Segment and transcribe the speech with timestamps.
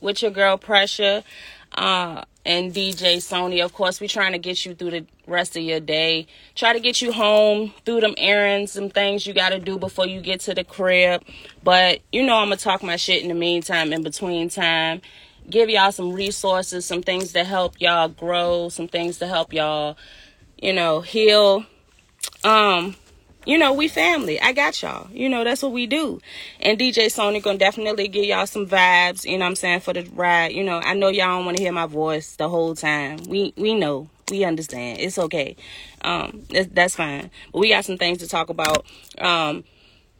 [0.00, 1.22] with your girl Pressha
[1.74, 3.62] uh, and DJ Sony.
[3.62, 6.26] Of course, we're trying to get you through the rest of your day.
[6.54, 10.06] Try to get you home through them errands, some things you got to do before
[10.06, 11.22] you get to the crib.
[11.62, 15.02] But you know, I'm going to talk my shit in the meantime, in between time.
[15.50, 19.98] Give y'all some resources, some things to help y'all grow, some things to help y'all,
[20.56, 21.66] you know, heal.
[22.42, 22.96] Um,
[23.48, 24.38] you know, we family.
[24.38, 25.08] I got y'all.
[25.10, 26.20] You know, that's what we do.
[26.60, 30.02] And DJ Sony gonna definitely give y'all some vibes, you know I'm saying, for the
[30.12, 30.52] ride.
[30.52, 33.20] You know, I know y'all don't want to hear my voice the whole time.
[33.26, 34.10] We we know.
[34.30, 35.00] We understand.
[35.00, 35.56] It's okay.
[36.02, 37.30] Um, that's, that's fine.
[37.50, 38.84] But we got some things to talk about.
[39.16, 39.64] Um,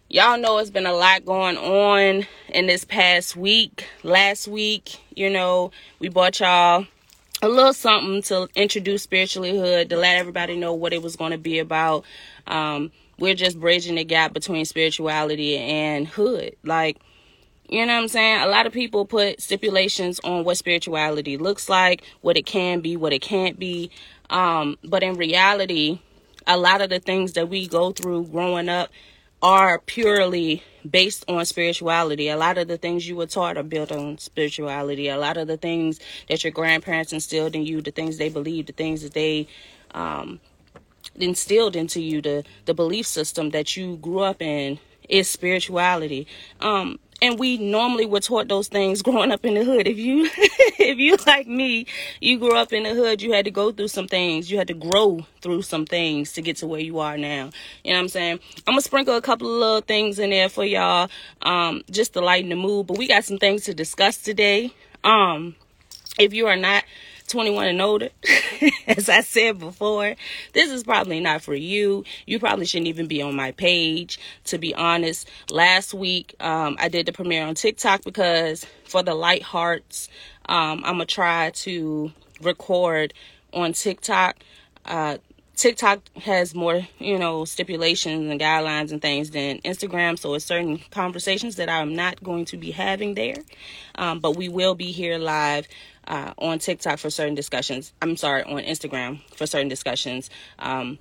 [0.08, 3.86] y'all know it's been a lot going on in this past week.
[4.02, 6.86] Last week, you know, we bought y'all
[7.42, 11.38] a little something to introduce spirituallyhood to let everybody know what it was going to
[11.38, 12.06] be about.
[12.46, 16.56] Um, we're just bridging the gap between spirituality and hood.
[16.62, 16.98] Like,
[17.68, 18.40] you know what I'm saying?
[18.40, 22.96] A lot of people put stipulations on what spirituality looks like, what it can be,
[22.96, 23.90] what it can't be.
[24.30, 26.00] Um, but in reality,
[26.46, 28.90] a lot of the things that we go through growing up
[29.42, 32.28] are purely based on spirituality.
[32.28, 35.08] A lot of the things you were taught are built on spirituality.
[35.08, 38.68] A lot of the things that your grandparents instilled in you, the things they believed,
[38.68, 39.46] the things that they
[39.94, 40.40] um,
[41.22, 46.26] instilled into you the the belief system that you grew up in is spirituality.
[46.60, 49.88] Um and we normally were taught those things growing up in the hood.
[49.88, 51.86] If you if you like me
[52.20, 54.50] you grew up in the hood you had to go through some things.
[54.50, 57.50] You had to grow through some things to get to where you are now.
[57.84, 58.40] You know what i'm saying?
[58.66, 61.08] I'm gonna sprinkle a couple of little things in there for y'all
[61.42, 62.86] um just to lighten the mood.
[62.86, 64.72] But we got some things to discuss today.
[65.04, 65.56] Um
[66.18, 66.84] if you are not
[67.28, 68.08] 21 and older,
[68.86, 70.14] as I said before,
[70.52, 72.04] this is probably not for you.
[72.26, 75.28] You probably shouldn't even be on my page, to be honest.
[75.50, 80.08] Last week, um, I did the premiere on TikTok because for the light hearts,
[80.48, 83.14] um, I'm going to try to record
[83.52, 84.38] on TikTok.
[84.84, 85.18] Uh,
[85.58, 90.16] TikTok has more, you know, stipulations and guidelines and things than Instagram.
[90.16, 93.38] So it's certain conversations that I'm not going to be having there.
[93.96, 95.66] Um, but we will be here live
[96.08, 97.92] uh, on TikTok for certain discussions.
[98.02, 100.98] I'm sorry, on Instagram for certain discussions, um,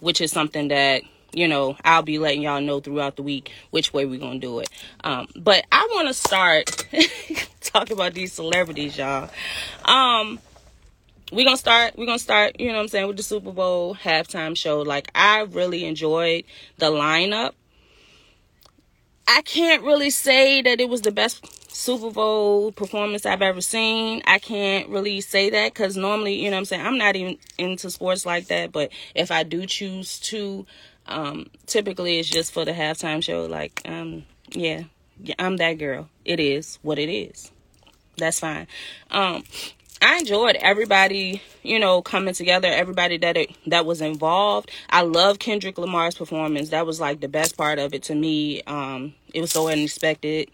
[0.00, 1.02] which is something that
[1.32, 4.58] you know I'll be letting y'all know throughout the week which way we're gonna do
[4.58, 4.68] it.
[5.04, 6.88] Um, but I want to start
[7.60, 9.30] talking about these celebrities, y'all.
[9.84, 10.40] Um,
[11.32, 13.94] we're gonna start we're gonna start you know what i'm saying with the super bowl
[13.94, 16.42] halftime show like i really enjoyed
[16.78, 17.52] the lineup
[19.28, 24.22] i can't really say that it was the best Super Bowl performance I've ever seen.
[24.26, 27.90] I can't really say that because normally, you know I'm saying, I'm not even into
[27.90, 28.72] sports like that.
[28.72, 30.66] But if I do choose to,
[31.06, 33.46] um, typically it's just for the halftime show.
[33.46, 34.82] Like, um, yeah,
[35.38, 36.08] I'm that girl.
[36.24, 37.50] It is what it is.
[38.16, 38.66] That's fine.
[39.10, 39.44] Um,
[40.02, 44.70] I enjoyed everybody, you know, coming together, everybody that it, that was involved.
[44.88, 46.70] I love Kendrick Lamar's performance.
[46.70, 48.62] That was like the best part of it to me.
[48.62, 50.50] Um, it was so unexpected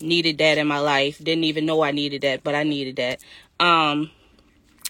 [0.00, 1.18] needed that in my life.
[1.18, 3.20] Didn't even know I needed that, but I needed that.
[3.64, 4.10] Um,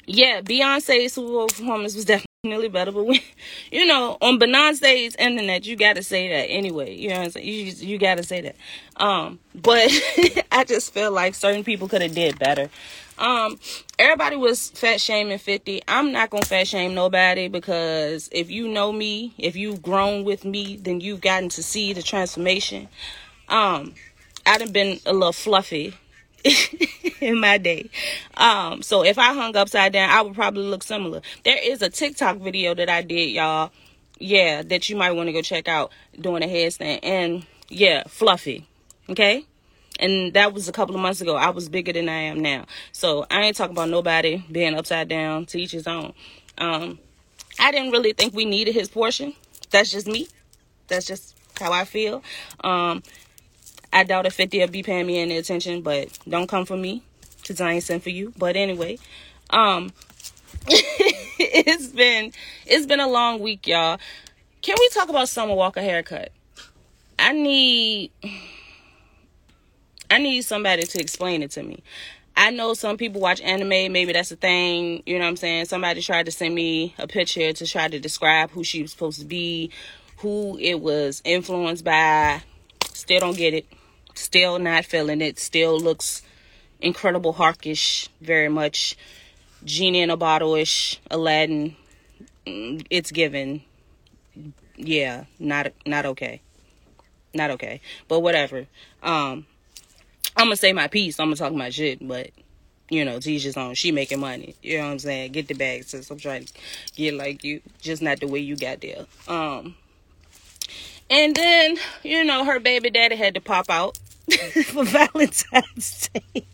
[0.06, 2.04] yeah, Beyonce's Super Bowl performance was
[2.44, 3.22] definitely better, but we,
[3.70, 6.94] you know, on Beyonce's internet, you gotta say that anyway.
[6.94, 7.46] You know what I'm saying?
[7.46, 8.56] You you gotta say that.
[8.96, 9.90] Um, but
[10.52, 12.70] I just feel like certain people could have did better.
[13.18, 13.58] Um,
[13.98, 15.82] everybody was fat shaming 50.
[15.88, 20.44] I'm not gonna fat shame nobody because if you know me, if you've grown with
[20.44, 22.88] me, then you've gotten to see the transformation.
[23.48, 23.94] Um,
[24.46, 25.94] I'd have been a little fluffy
[27.20, 27.90] in my day.
[28.34, 31.20] Um, so if I hung upside down, I would probably look similar.
[31.44, 33.72] There is a TikTok video that I did, y'all.
[34.18, 37.00] Yeah, that you might want to go check out doing a headstand.
[37.02, 38.66] And yeah, fluffy.
[39.08, 39.44] Okay?
[39.98, 41.36] And that was a couple of months ago.
[41.36, 42.66] I was bigger than I am now.
[42.92, 46.12] So I ain't talking about nobody being upside down to each his own.
[46.58, 46.98] Um,
[47.58, 49.34] I didn't really think we needed his portion.
[49.70, 50.28] That's just me.
[50.88, 52.22] That's just how I feel.
[52.62, 53.02] Um,
[53.92, 57.02] I doubt if 50 will be paying me any attention, but don't come for me
[57.40, 58.32] because I ain't sent for you.
[58.36, 58.98] But anyway,
[59.50, 59.92] um,
[60.68, 62.32] it's been
[62.66, 63.98] it's been a long week, y'all.
[64.62, 66.32] Can we talk about Summer Walker haircut?
[67.18, 68.10] I need
[70.10, 71.82] I need somebody to explain it to me.
[72.36, 75.64] I know some people watch anime, maybe that's a thing, you know what I'm saying?
[75.66, 79.20] Somebody tried to send me a picture to try to describe who she was supposed
[79.20, 79.70] to be,
[80.18, 82.42] who it was influenced by.
[82.92, 83.66] Still don't get it.
[84.18, 85.38] Still not feeling it.
[85.38, 86.22] Still looks
[86.80, 88.96] incredible hawkish, very much
[89.64, 91.76] genie in a bottle ish, Aladdin.
[92.46, 93.62] Mm, it's given.
[94.76, 96.40] Yeah, not not okay.
[97.34, 97.80] Not okay.
[98.08, 98.66] But whatever.
[99.02, 99.46] Um
[100.36, 101.18] I'm gonna say my piece.
[101.18, 102.30] I'm gonna talk my shit, but
[102.88, 103.74] you know, his own.
[103.74, 104.54] She making money.
[104.62, 105.32] You know what I'm saying?
[105.32, 106.10] Get the bag, sis.
[106.10, 106.52] I'm trying to
[106.94, 109.06] get like you, just not the way you got there.
[109.26, 109.74] Um,
[111.10, 113.98] and then you know, her baby daddy had to pop out
[114.64, 116.46] for Valentine's Day.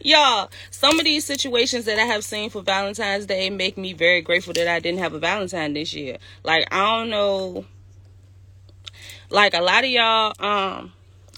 [0.00, 4.22] Y'all, some of these situations that I have seen for Valentine's Day make me very
[4.22, 6.18] grateful that I didn't have a Valentine this year.
[6.44, 7.64] Like, I don't know.
[9.30, 10.92] Like, a lot of y'all, um,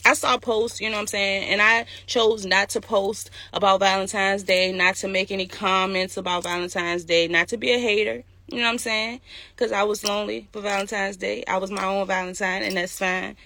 [0.05, 1.49] I saw posts, you know what I'm saying?
[1.51, 6.45] And I chose not to post about Valentine's Day, not to make any comments about
[6.45, 8.23] Valentine's Day, not to be a hater.
[8.49, 9.21] You know what I'm saying?
[9.55, 11.45] Because I was lonely for Valentine's Day.
[11.47, 13.37] I was my own Valentine, and that's fine.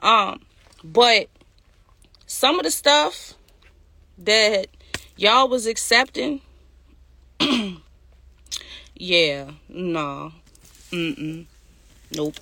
[0.00, 0.40] Um,
[0.82, 1.28] but
[2.26, 3.34] some of the stuff
[4.18, 4.66] that
[5.16, 6.40] y'all was accepting,
[8.94, 10.32] yeah, no,
[10.90, 11.46] mm-mm,
[12.14, 12.36] nope.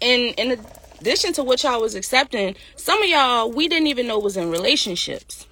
[0.00, 0.58] And in
[1.00, 4.50] addition to what y'all was accepting, some of y'all we didn't even know was in
[4.50, 5.46] relationships.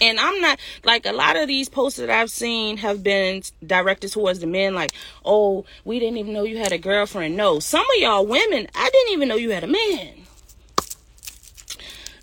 [0.00, 4.12] And I'm not like a lot of these posts that I've seen have been directed
[4.12, 4.92] towards the men, like,
[5.24, 7.36] oh, we didn't even know you had a girlfriend.
[7.36, 10.27] No, some of y'all women, I didn't even know you had a man.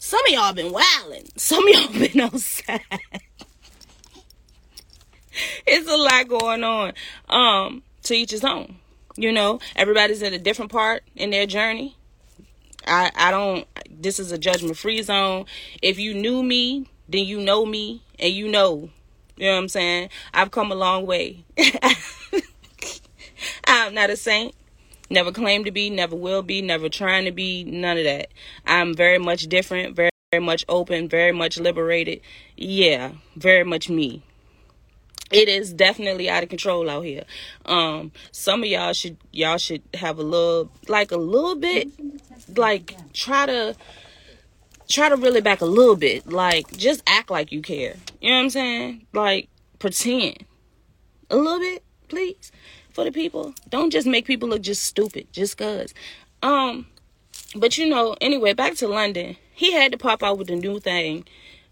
[0.06, 1.28] Some of y'all been wilding.
[1.36, 2.80] Some of y'all been outside.
[5.66, 6.94] it's a lot going on.
[7.28, 8.76] Um, to each his own.
[9.18, 11.98] You know, everybody's at a different part in their journey.
[12.86, 15.48] I I don't this is a judgment free zone.
[15.82, 18.90] If you knew me, then you know me and you know.
[19.38, 20.10] You know what I'm saying?
[20.36, 21.46] I've come a long way.
[23.66, 24.54] I'm not a saint.
[25.10, 28.30] Never claim to be, never will be, never trying to be, none of that.
[28.66, 32.22] I'm very much different, very, very much open, very much liberated.
[32.58, 34.24] Yeah, very much me.
[35.32, 37.24] It is definitely out of control out here.
[37.66, 41.90] Um, some of y'all should y'all should have a little like a little bit
[42.56, 43.76] like try to
[44.88, 46.28] try to reel it back a little bit.
[46.28, 47.96] Like just act like you care.
[48.22, 49.08] You know what I'm saying?
[49.14, 49.50] Like
[49.80, 50.46] pretend
[51.32, 52.52] a little bit, please
[52.96, 53.54] for the people.
[53.70, 55.94] Don't just make people look just stupid just cuz.
[56.42, 56.88] Um
[57.56, 59.38] but you know, anyway, back to London.
[59.54, 61.26] He had to pop out with a new thing.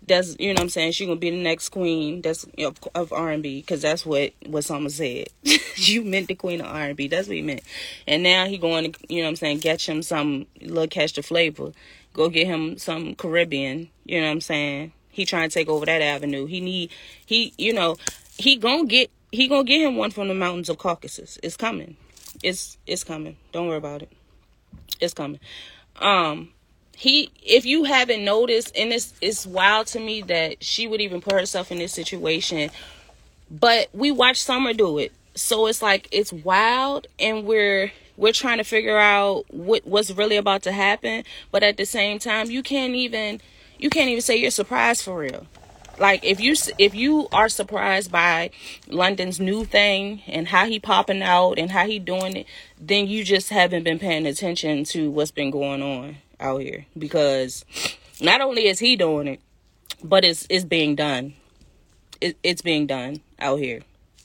[0.06, 0.92] That's you know I'm saying.
[0.92, 2.22] She gonna be the next queen.
[2.22, 5.28] That's you know, of R&B because that's what what someone said.
[5.76, 7.08] you meant the queen of R&B.
[7.08, 7.62] That's what he meant.
[8.06, 9.60] And now he going to you know I'm saying.
[9.60, 11.72] Get him some little catch the flavor.
[12.14, 13.90] Go get him some Caribbean.
[14.06, 14.92] You know I'm saying.
[15.10, 16.48] He trying to take over that avenue.
[16.48, 16.92] He need
[17.26, 17.96] he you know
[18.38, 21.40] he gonna get he gonna get him one from the mountains of Caucasus.
[21.42, 21.98] It's coming.
[22.44, 23.36] It's it's coming.
[23.52, 24.12] Don't worry about it.
[25.00, 25.40] It's coming.
[26.00, 26.50] Um
[26.96, 31.20] he if you haven't noticed and it's it's wild to me that she would even
[31.20, 32.70] put herself in this situation
[33.50, 38.60] but we watched summer do it so it's like it's wild and we're we're trying
[38.60, 42.62] to figure out what what's really about to happen but at the same time you
[42.62, 43.42] can't even
[43.80, 45.48] you can't even say you're surprised for real
[46.00, 48.52] like if you if you are surprised by
[48.88, 52.48] London's new thing and how he popping out and how he doing it,
[52.80, 57.64] then you just haven't been paying attention to what's been going on out here because
[58.22, 59.40] not only is he doing it,
[60.04, 61.34] but it's it's being done.
[62.22, 63.82] It, it's being done out here.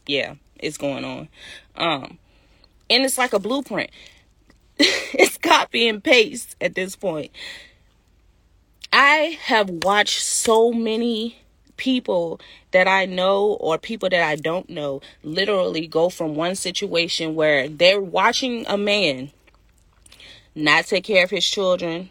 [0.07, 1.29] Yeah, it's going on.
[1.77, 2.19] Um,
[2.89, 3.91] and it's like a blueprint.
[4.79, 7.31] it's copy and paste at this point.
[8.93, 11.37] I have watched so many
[11.79, 12.41] people
[12.73, 17.69] that I know or people that I don't know literally go from one situation where
[17.69, 19.33] they're watching a man
[20.55, 22.11] not take care of his children,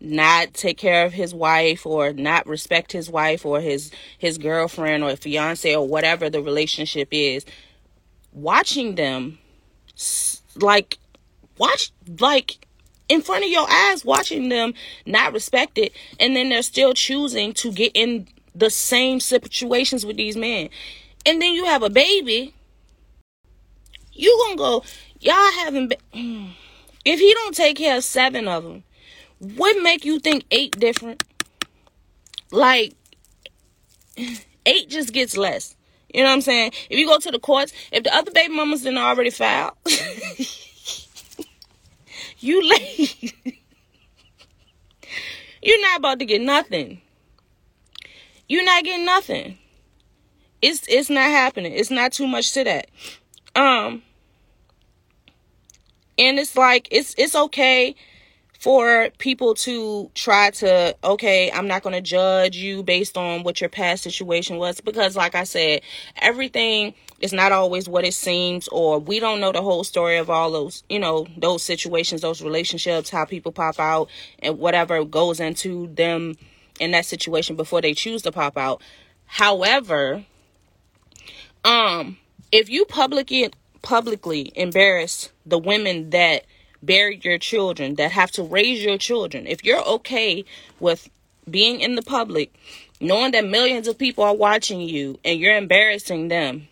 [0.00, 5.04] not take care of his wife or not respect his wife or his his girlfriend
[5.04, 7.44] or fiance or whatever the relationship is
[8.32, 9.38] watching them
[10.56, 10.98] like
[11.56, 12.66] watch like
[13.08, 14.74] in front of your eyes watching them
[15.06, 20.16] not respect it and then they're still choosing to get in the same situations with
[20.16, 20.68] these men.
[21.26, 22.54] And then you have a baby.
[24.12, 24.84] You gonna go,
[25.20, 26.50] y'all haven't been, mm.
[27.04, 28.84] if he don't take care of seven of them,
[29.38, 31.24] what make you think eight different?
[32.52, 32.94] Like,
[34.64, 35.74] eight just gets less.
[36.12, 36.72] You know what I'm saying?
[36.88, 39.76] If you go to the courts, if the other baby mamas didn't already file,
[42.38, 43.34] you late.
[45.62, 47.00] You're not about to get nothing
[48.54, 49.58] you're not getting nothing.
[50.62, 51.72] It's it's not happening.
[51.72, 52.86] It's not too much to that.
[53.56, 54.02] Um
[56.18, 57.96] and it's like it's it's okay
[58.60, 63.60] for people to try to okay i'm not going to judge you based on what
[63.60, 65.82] your past situation was because like i said
[66.22, 70.30] everything is not always what it seems or we don't know the whole story of
[70.30, 74.08] all those you know those situations those relationships how people pop out
[74.38, 76.34] and whatever goes into them
[76.80, 78.82] in that situation before they choose to pop out.
[79.26, 80.24] However,
[81.64, 82.18] um,
[82.52, 83.50] if you publicly
[83.82, 86.44] publicly embarrass the women that
[86.82, 90.44] bear your children, that have to raise your children, if you're okay
[90.80, 91.08] with
[91.50, 92.54] being in the public,
[93.00, 96.68] knowing that millions of people are watching you and you're embarrassing them,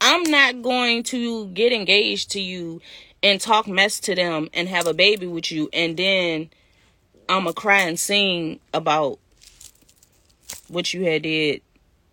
[0.00, 2.80] I'm not going to get engaged to you
[3.22, 6.50] and talk mess to them and have a baby with you and then
[7.28, 9.18] I'ma cry and sing about
[10.68, 11.62] what you had did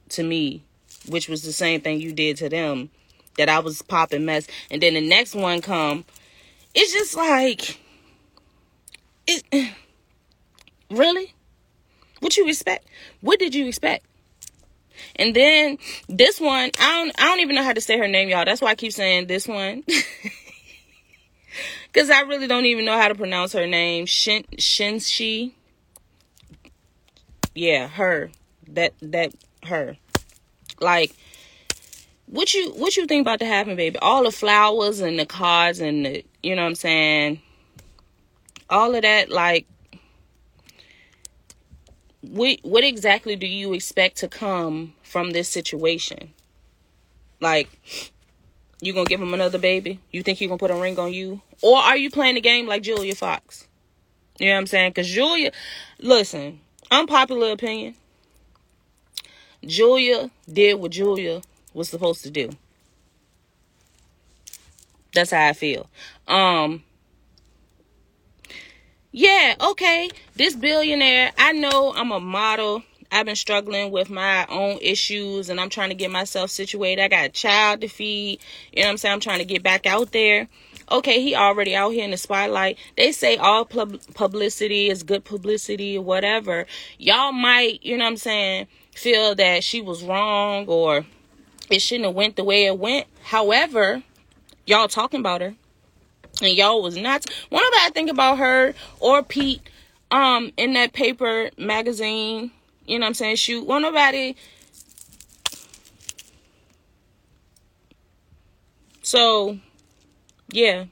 [0.09, 0.63] to me,
[1.07, 2.89] which was the same thing you did to them,
[3.37, 4.47] that I was popping mess.
[4.69, 6.05] And then the next one come,
[6.73, 7.79] it's just like
[9.27, 9.43] it
[10.89, 11.33] really?
[12.19, 12.87] What you expect?
[13.21, 14.05] What did you expect?
[15.15, 15.77] And then
[16.07, 18.45] this one, I don't I don't even know how to say her name, y'all.
[18.45, 19.83] That's why I keep saying this one.
[21.93, 24.05] Cause I really don't even know how to pronounce her name.
[24.05, 25.51] Shin Shinshi.
[27.53, 28.31] Yeah, her.
[28.67, 29.33] That that
[29.65, 29.97] her.
[30.79, 31.13] Like
[32.25, 33.97] what you what you think about to happen, baby?
[33.99, 37.41] All the flowers and the cards and the you know what I'm saying?
[38.69, 39.67] All of that, like
[42.21, 46.33] what what exactly do you expect to come from this situation?
[47.41, 47.69] Like
[48.81, 49.99] you gonna give him another baby?
[50.11, 51.41] You think he gonna put a ring on you?
[51.61, 53.67] Or are you playing the game like Julia Fox?
[54.39, 54.89] You know what I'm saying?
[54.91, 55.51] Because Julia,
[55.99, 56.59] listen,
[56.89, 57.95] unpopular opinion.
[59.63, 61.41] Julia did what Julia
[61.73, 62.49] was supposed to do.
[65.13, 65.87] That's how I feel.
[66.27, 66.83] Um,
[69.11, 70.09] yeah, okay.
[70.35, 72.83] This billionaire, I know I'm a model.
[73.11, 77.01] I've been struggling with my own issues and I'm trying to get myself situated.
[77.01, 78.39] I got a child to feed.
[78.71, 79.13] You know what I'm saying?
[79.13, 80.47] I'm trying to get back out there.
[80.89, 82.77] Okay, he already out here in the spotlight.
[82.95, 86.65] They say all pub- publicity is good publicity or whatever.
[86.97, 91.05] Y'all might, you know what I'm saying, feel that she was wrong or
[91.69, 93.07] it shouldn't have went the way it went.
[93.23, 94.03] However,
[94.65, 95.55] y'all talking about her
[96.41, 99.61] and y'all was not one of I think about her or Pete
[100.11, 102.51] um in that paper magazine
[102.91, 103.37] you know what I'm saying?
[103.37, 104.35] Shoot, won't nobody.
[109.01, 109.57] So,
[110.49, 110.85] yeah.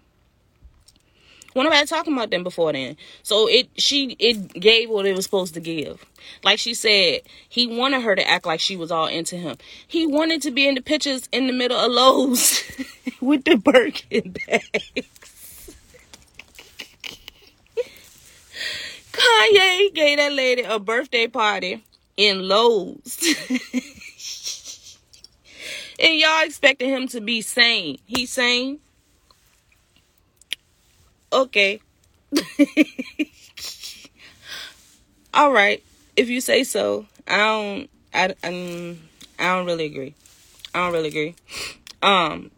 [1.53, 2.95] Won't nobody talking about them before then.
[3.21, 6.05] So it she it gave what it was supposed to give.
[6.41, 9.57] Like she said, he wanted her to act like she was all into him.
[9.85, 12.63] He wanted to be in the pictures in the middle of Lowe's
[13.19, 14.63] with the Birkin bags.
[19.11, 21.83] Kanye gave that lady a birthday party
[22.19, 23.17] in Lowe's.
[25.99, 27.97] and y'all expecting him to be sane.
[28.05, 28.79] He's sane.
[31.31, 31.79] Okay.
[35.33, 35.81] All right.
[36.17, 37.05] If you say so.
[37.25, 38.97] I don't I I
[39.55, 40.13] don't really agree.
[40.75, 41.35] I don't really agree.
[42.03, 42.51] Um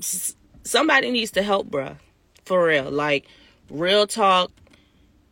[0.63, 1.97] somebody needs to help bruh.
[2.45, 2.89] For real.
[2.89, 3.27] Like
[3.69, 4.49] real talk.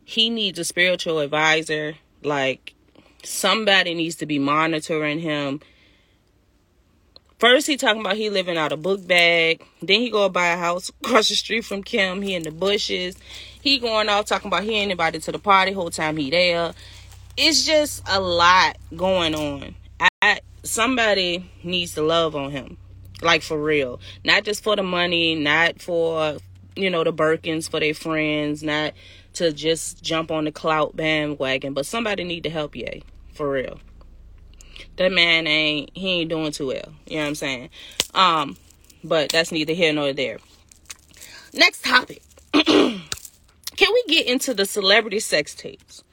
[0.04, 1.96] He needs a spiritual advisor.
[2.22, 2.74] Like
[3.22, 5.60] somebody needs to be monitoring him.
[7.38, 9.64] First, he talking about he living out a book bag.
[9.80, 12.20] Then he go buy a house across the street from Kim.
[12.20, 13.16] He in the bushes.
[13.62, 16.74] He going off talking about he ain't invited to the party whole time he there.
[17.36, 19.74] It's just a lot going on.
[20.20, 22.76] I, somebody needs to love on him,
[23.22, 24.00] like for real.
[24.22, 26.36] Not just for the money, not for
[26.76, 28.92] you know the Birkins for their friends, not
[29.34, 33.80] to just jump on the clout bandwagon, but somebody need to help you for real.
[34.96, 36.92] That man ain't he ain't doing too well.
[37.06, 37.70] You know what I'm saying?
[38.14, 38.56] Um,
[39.02, 40.38] but that's neither here nor there.
[41.54, 42.22] Next topic.
[42.52, 43.00] Can
[43.78, 46.04] we get into the celebrity sex tapes?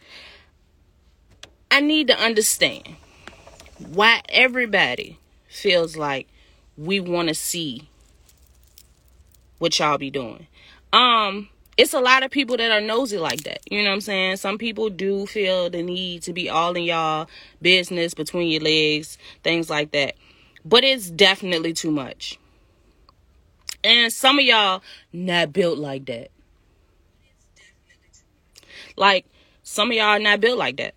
[1.70, 2.96] I need to understand
[3.78, 5.20] why everybody
[5.50, 6.28] feels like
[6.78, 7.90] we want to see
[9.58, 10.48] what y'all be doing.
[10.94, 13.60] Um, it's a lot of people that are nosy like that.
[13.70, 14.38] You know what I'm saying?
[14.38, 17.30] Some people do feel the need to be all in y'all
[17.62, 20.16] business between your legs, things like that.
[20.66, 22.40] But it's definitely too much.
[23.84, 24.82] And some of y'all
[25.14, 26.30] not built like that.
[28.96, 29.26] Like
[29.62, 30.96] some of y'all not built like that.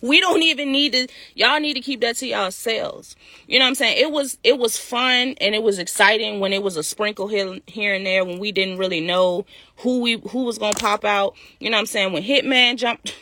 [0.00, 3.16] we don't even need to y'all need to keep that to yourselves.
[3.46, 3.98] You know what i'm saying?
[3.98, 7.58] It was it was fun and it was exciting when it was a sprinkle here,
[7.66, 9.46] here and there when we didn't really know
[9.78, 11.34] who we who was gonna pop out.
[11.58, 12.12] You know what i'm saying?
[12.12, 13.14] When hitman jumped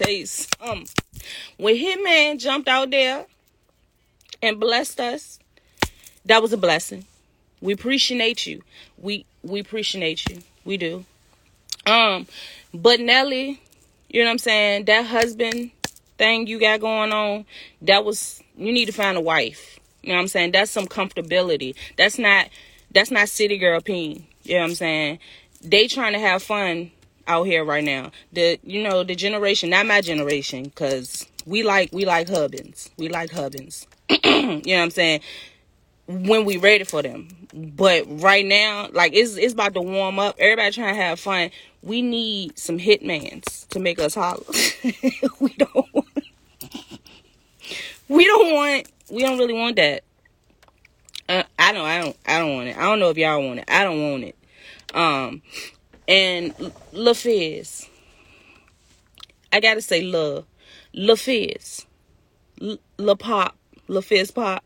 [0.06, 0.26] you
[0.60, 0.84] um
[1.56, 3.26] when hitman jumped out there
[4.42, 5.38] and blessed us
[6.24, 7.04] that was a blessing.
[7.60, 8.62] We appreciate you.
[8.98, 10.42] We we appreciate you.
[10.64, 11.04] We do.
[11.86, 12.26] Um,
[12.72, 13.60] but Nelly,
[14.12, 14.84] you know what I'm saying?
[14.84, 15.70] That husband
[16.18, 17.46] thing you got going on,
[17.82, 19.80] that was you need to find a wife.
[20.02, 20.52] You know what I'm saying?
[20.52, 21.74] That's some comfortability.
[21.96, 22.48] That's not
[22.92, 24.26] that's not city girl peen.
[24.44, 25.18] You know what I'm saying?
[25.62, 26.90] They trying to have fun
[27.26, 28.10] out here right now.
[28.32, 32.90] The you know the generation, not my generation, because we like we like hubbins.
[32.98, 33.86] We like hubbins.
[34.10, 35.20] you know what I'm saying?
[36.06, 37.28] When we ready for them.
[37.54, 40.36] But right now, like it's it's about to warm up.
[40.38, 41.50] Everybody trying to have fun.
[41.82, 44.44] We need some hitmans to make us holler.
[45.40, 46.06] we don't.
[48.08, 48.88] we don't want.
[49.10, 50.04] We don't really want that.
[51.28, 52.16] Uh, I know I don't.
[52.26, 52.76] I don't want it.
[52.76, 53.64] I don't know if y'all want it.
[53.68, 54.36] I don't want it.
[54.94, 55.42] Um,
[56.06, 56.54] and
[56.92, 57.88] LaFizz.
[59.52, 60.46] I gotta say love.
[60.94, 61.86] LaFizz.
[62.98, 63.56] La Pop.
[63.88, 64.62] LaFizz Pop.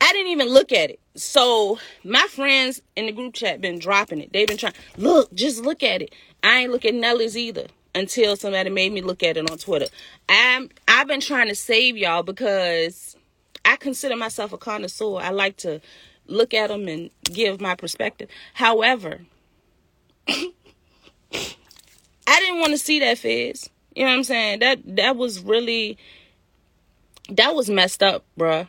[0.00, 1.00] I didn't even look at it.
[1.16, 4.32] So my friends in the group chat been dropping it.
[4.32, 6.14] They've been trying, look, just look at it.
[6.42, 9.86] I ain't look at Nelly's either until somebody made me look at it on Twitter.
[10.28, 13.16] I'm I've been trying to save y'all because
[13.64, 15.18] I consider myself a connoisseur.
[15.20, 15.80] I like to
[16.26, 18.28] look at them and give my perspective.
[18.54, 19.20] However,
[20.28, 20.52] I
[22.26, 23.70] didn't want to see that Fizz.
[23.96, 24.60] You know what I'm saying?
[24.60, 25.98] That that was really
[27.30, 28.68] that was messed up, bruh.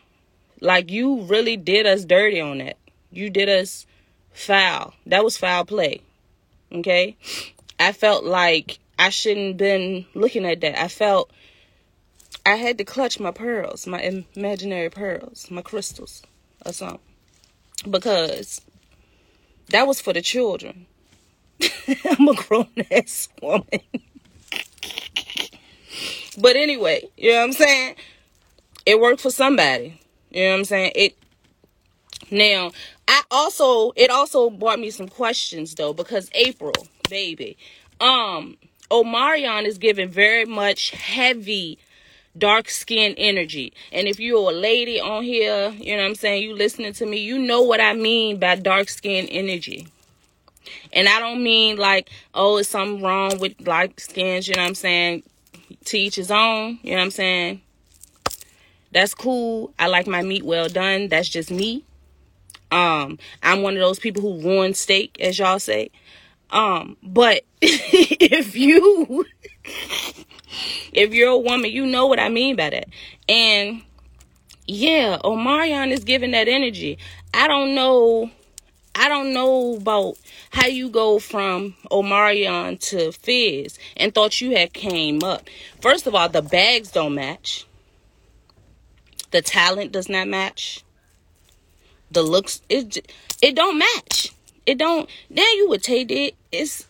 [0.62, 2.78] Like you really did us dirty on that.
[3.12, 3.86] You did us
[4.32, 4.94] foul.
[5.06, 6.02] That was foul play.
[6.72, 7.18] Okay?
[7.80, 10.82] I felt like I shouldn't been looking at that.
[10.82, 11.32] I felt
[12.46, 14.02] I had to clutch my pearls, my
[14.36, 16.24] imaginary pearls, my crystals
[16.66, 17.00] or something
[17.88, 18.62] because
[19.70, 20.86] that was for the children.
[21.62, 23.66] I'm a grown ass woman.
[26.38, 27.96] but anyway, you know what I'm saying?
[28.86, 30.00] It worked for somebody.
[30.32, 30.92] You know what I'm saying?
[30.96, 31.18] It
[32.32, 32.72] now
[33.08, 37.58] I also it also brought me some questions though because Apryl, baby.
[38.00, 38.58] Um
[38.92, 41.78] Omarion is giving very much heavy
[42.38, 43.74] dark skin energy.
[43.92, 47.06] And if you're a lady on here, you know what I'm saying, you listening to
[47.06, 49.88] me, you know what I mean by dark skin energy.
[50.94, 54.70] And I don't mean like, oh, it's something wrong with dark skins, you know what
[54.70, 55.24] I'm saying?
[55.86, 57.62] Teach his own, you know what I'm saying?
[58.92, 59.74] That's cool.
[59.78, 61.10] I like my meat well done.
[61.10, 61.84] That's just me.
[62.72, 65.92] Um, I'm one of those people who ruin steak, as y'all say.
[66.52, 69.26] Um, but if you
[70.94, 72.88] if you're a woman, you know what I mean by that.
[73.28, 73.84] And
[74.66, 76.98] yeah, Omarion is giving that energy.
[77.34, 78.30] I don't know.
[78.96, 80.18] I don't know about
[80.52, 85.48] how you go from Omarion to Fizz and thought you had came up.
[85.82, 87.66] First of all, the bags don't match.
[89.32, 90.84] The talent does not match.
[92.12, 93.12] The looks it
[93.42, 94.34] it don't match.
[94.66, 95.10] It don't.
[95.30, 96.36] Then you would take it.
[96.52, 96.88] It's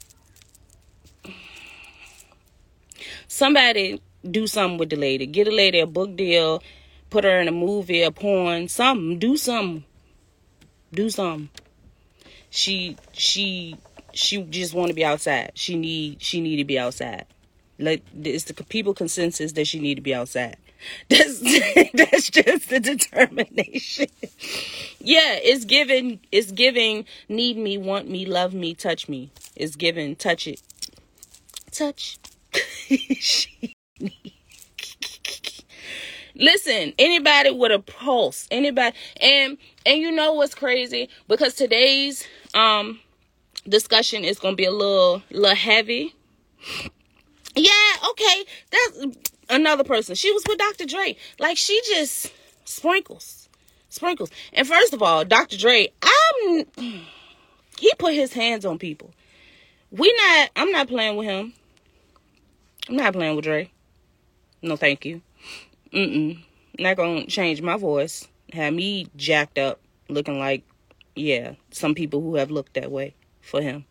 [3.28, 5.25] somebody do something with the lady.
[5.25, 6.63] Get a lady a book deal,
[7.10, 9.19] put her in a movie, a porn, something.
[9.19, 9.84] Do something.
[10.93, 11.49] Do something.
[12.49, 13.78] She she
[14.13, 15.52] she just want to be outside.
[15.56, 17.25] She need she need to be outside.
[17.78, 20.58] Like it's the people consensus that she need to be outside.
[21.09, 21.39] That's
[21.93, 24.07] that's just the determination.
[24.99, 29.31] yeah, it's giving it's giving need me, want me, love me, touch me.
[29.55, 30.61] It's giving touch it.
[31.71, 32.17] Touch
[36.35, 42.99] Listen, anybody with a pulse, anybody, and and you know what's crazy because today's um
[43.67, 46.15] discussion is gonna be a little little heavy.
[47.55, 47.71] Yeah,
[48.11, 49.17] okay, that's
[49.49, 50.15] another person.
[50.15, 50.85] She was with Dr.
[50.85, 51.15] Dre.
[51.39, 52.31] Like she just
[52.65, 53.49] sprinkles,
[53.89, 54.29] sprinkles.
[54.53, 55.57] And first of all, Dr.
[55.57, 56.65] Dre, I'm
[57.79, 59.13] he put his hands on people.
[59.91, 60.49] We not.
[60.55, 61.53] I'm not playing with him.
[62.88, 63.71] I'm not playing with Dre.
[64.62, 65.21] No, thank you.
[65.93, 66.43] Mm-mm.
[66.77, 68.27] Not gonna change my voice.
[68.53, 70.63] Have me jacked up, looking like,
[71.15, 73.85] yeah, some people who have looked that way for him.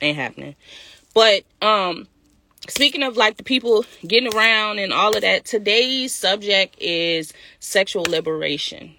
[0.00, 0.56] Ain't happening.
[1.14, 2.06] But um,
[2.70, 8.04] speaking of like the people getting around and all of that, today's subject is sexual
[8.04, 8.94] liberation.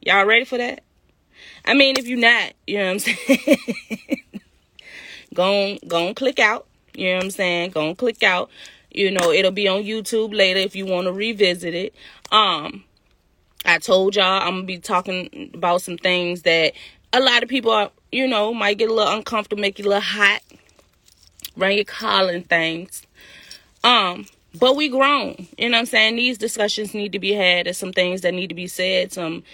[0.00, 0.82] Y'all ready for that?
[1.64, 3.58] I mean, if you're not, you know what I'm saying.
[5.34, 7.70] go on, go on, click out you know what I'm saying?
[7.70, 8.50] Go and click out.
[8.90, 11.94] You know, it'll be on YouTube later if you want to revisit it.
[12.30, 12.84] Um,
[13.64, 16.74] I told y'all I'm gonna be talking about some things that
[17.12, 19.88] a lot of people are, you know, might get a little uncomfortable, make you a
[19.88, 20.40] little hot,
[21.56, 23.02] run your and things.
[23.84, 24.26] Um,
[24.58, 25.48] but we grown.
[25.58, 26.16] You know what I'm saying?
[26.16, 27.66] These discussions need to be had.
[27.66, 29.12] There's some things that need to be said.
[29.12, 29.44] Some,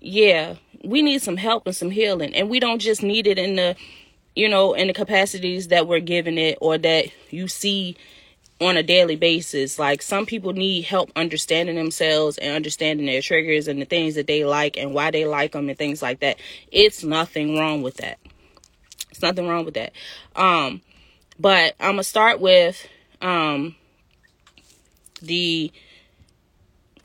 [0.00, 3.56] yeah, we need some help and some healing and we don't just need it in
[3.56, 3.74] the
[4.36, 7.96] you know in the capacities that we're giving it or that you see
[8.60, 13.66] on a daily basis like some people need help understanding themselves and understanding their triggers
[13.66, 16.38] and the things that they like and why they like them and things like that
[16.70, 18.18] it's nothing wrong with that
[19.10, 19.92] it's nothing wrong with that
[20.36, 20.80] um
[21.38, 22.86] but i'm gonna start with
[23.20, 23.74] um
[25.22, 25.72] the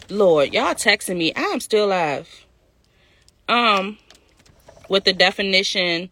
[0.09, 2.45] lord y'all texting me i'm still alive
[3.47, 3.97] um
[4.89, 6.11] with the definition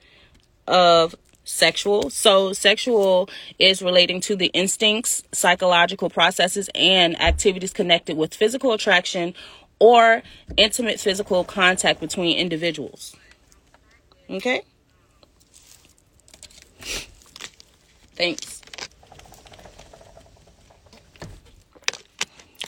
[0.68, 1.16] of
[1.48, 2.10] sexual.
[2.10, 9.34] So, sexual is relating to the instincts, psychological processes, and activities connected with physical attraction
[9.80, 10.22] or
[10.58, 13.16] intimate physical contact between individuals.
[14.30, 14.62] Okay?
[18.18, 18.62] Thanks.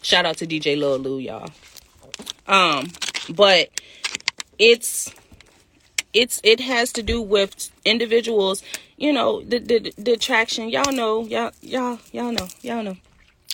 [0.02, 1.50] Shout out to DJ Lil Lou, y'all.
[2.48, 2.88] Um,
[3.30, 3.70] but
[4.58, 5.14] it's
[6.14, 8.64] it's it has to do with individuals
[8.98, 12.98] you know the, the the attraction y'all know y'all y'all y'all know y'all know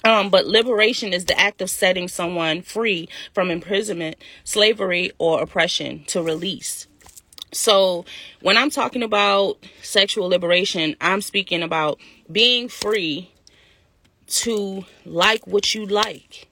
[0.05, 6.03] um, but liberation is the act of setting someone free from imprisonment, slavery, or oppression
[6.07, 6.85] to release.
[7.55, 8.03] So,
[8.41, 13.31] when I'm talking about sexual liberation, I'm speaking about being free
[14.27, 16.49] to like what you like,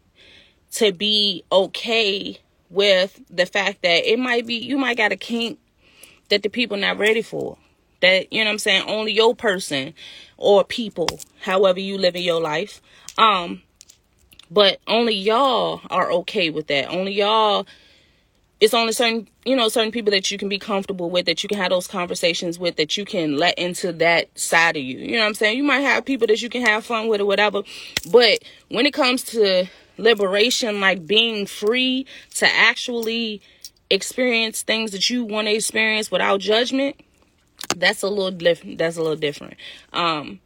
[0.72, 2.40] to be okay
[2.70, 5.60] with the fact that it might be you might got a kink
[6.30, 7.58] that the people not ready for.
[8.00, 9.94] That, you know what I'm saying, only your person
[10.38, 12.82] or people, however you live in your life.
[13.18, 13.62] Um,
[14.50, 16.90] but only y'all are okay with that.
[16.90, 17.68] Only y'all
[18.64, 21.50] it's only certain you know certain people that you can be comfortable with that you
[21.50, 25.14] can have those conversations with that you can let into that side of you you
[25.14, 27.26] know what i'm saying you might have people that you can have fun with or
[27.26, 27.64] whatever
[28.12, 29.66] but when it comes to
[29.98, 33.42] liberation like being free to actually
[33.90, 37.00] experience things that you want to experience without judgment,
[37.76, 38.78] that's a little different.
[38.78, 39.56] That's a little different.
[39.94, 40.40] Um,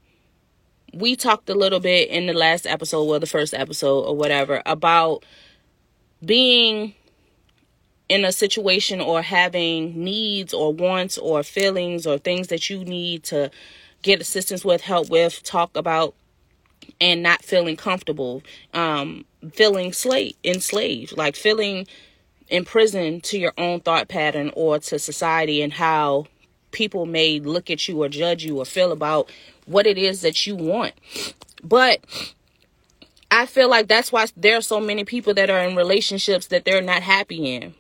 [0.94, 4.62] we talked a little bit in the last episode, well, the first episode or whatever,
[4.66, 5.24] about
[6.24, 6.94] being
[8.10, 13.24] in a situation or having needs or wants or feelings or things that you need
[13.24, 13.52] to
[14.02, 16.16] get assistance with, help with, talk about,
[17.02, 18.42] and not feeling comfortable,
[18.74, 21.86] um, feeling slave enslaved, like feeling
[22.50, 26.26] imprisoned to your own thought pattern or to society and how
[26.72, 29.30] people may look at you or judge you or feel about
[29.66, 30.94] what it is that you want.
[31.64, 32.00] But
[33.30, 36.64] I feel like that's why there are so many people that are in relationships that
[36.64, 37.74] they're not happy in.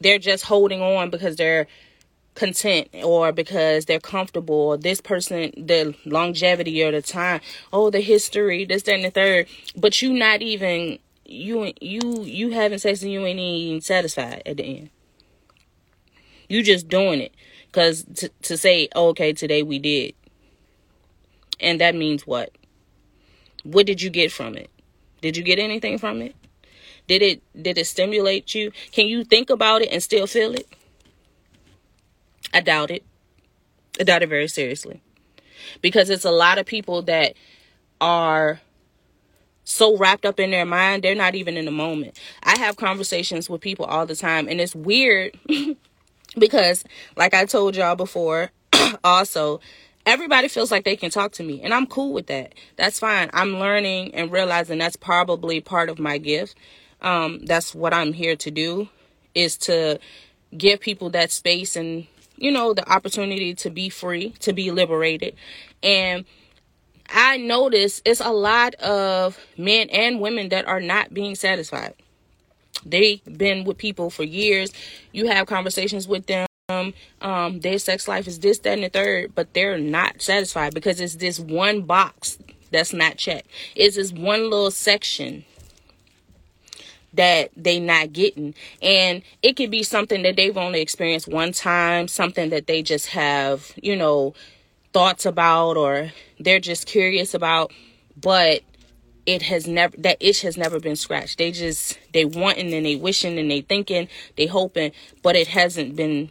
[0.00, 1.66] They're just holding on because they're
[2.34, 7.40] content or because they're comfortable or this person the longevity or the time
[7.72, 12.50] oh the history this that and the third but you not even you you you
[12.50, 14.90] having sex and you ain't even satisfied at the end.
[16.48, 17.34] You just doing it
[17.66, 20.14] because to to say oh, okay today we did,
[21.60, 22.50] and that means what?
[23.64, 24.70] What did you get from it?
[25.20, 26.34] Did you get anything from it?
[27.06, 28.72] Did it did it stimulate you?
[28.92, 30.68] Can you think about it and still feel it?
[32.52, 33.04] I doubt it.
[34.00, 35.00] I doubt it very seriously.
[35.82, 37.34] Because it's a lot of people that
[38.00, 38.60] are
[39.64, 42.18] so wrapped up in their mind, they're not even in the moment.
[42.42, 45.36] I have conversations with people all the time, and it's weird
[46.38, 46.84] because,
[47.16, 48.52] like I told y'all before,
[49.04, 49.60] also,
[50.06, 52.54] everybody feels like they can talk to me, and I'm cool with that.
[52.76, 53.28] That's fine.
[53.32, 56.54] I'm learning and realizing that's probably part of my gift.
[57.02, 58.88] Um, that's what I'm here to do
[59.34, 59.98] is to
[60.56, 62.06] give people that space and
[62.36, 65.34] you know the opportunity to be free to be liberated
[65.82, 66.24] and
[67.08, 71.94] I notice it's a lot of men and women that are not being satisfied.
[72.84, 74.72] They've been with people for years.
[75.12, 76.46] You have conversations with them.
[77.20, 81.00] Um, their sex life is this, that, and the third, but they're not satisfied because
[81.00, 82.38] it's this one box
[82.72, 83.48] that's not checked.
[83.76, 85.44] It's this one little section
[87.16, 92.08] that they not getting and it could be something that they've only experienced one time
[92.08, 94.34] something that they just have you know
[94.96, 97.70] thoughts about or they're just curious about,
[98.18, 98.62] but
[99.26, 101.36] it has never that itch has never been scratched.
[101.36, 105.96] They just they wanting and they wishing and they thinking, they hoping, but it hasn't
[105.96, 106.30] been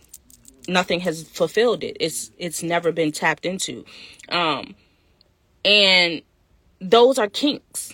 [0.67, 1.95] nothing has fulfilled it.
[1.99, 3.85] It's it's never been tapped into.
[4.29, 4.73] Um
[5.63, 6.23] and
[6.81, 7.93] those are kinks.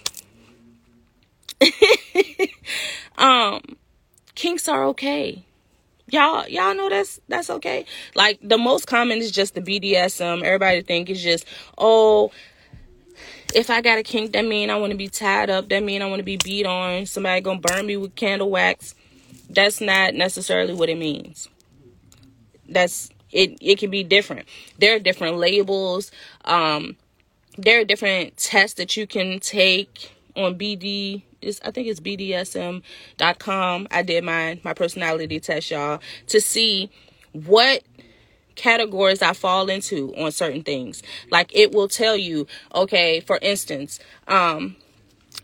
[3.17, 3.61] um
[4.35, 5.43] kinks are okay.
[6.09, 7.85] Y'all y'all know that's that's okay?
[8.15, 11.45] Like the most common is just the bdsm everybody think it's just
[11.77, 12.31] oh
[13.53, 15.69] if i got a kink that mean i want to be tied up.
[15.69, 17.05] That mean i want to be beat on.
[17.05, 18.95] Somebody gonna burn me with candle wax
[19.49, 21.49] that's not necessarily what it means.
[22.67, 24.47] That's it it can be different.
[24.79, 26.11] There are different labels.
[26.45, 26.97] Um
[27.57, 33.87] there are different tests that you can take on bd is I think it's bdsm.com.
[33.91, 36.89] I did mine, my personality test, y'all, to see
[37.33, 37.83] what
[38.55, 41.03] categories I fall into on certain things.
[41.31, 44.75] Like it will tell you, okay, for instance, um,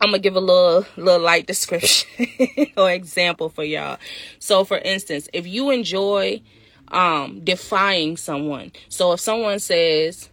[0.01, 2.09] I'm gonna give a little little light description
[2.77, 3.97] or example for y'all.
[4.39, 6.41] So for instance, if you enjoy
[6.89, 10.29] um defying someone, so if someone says,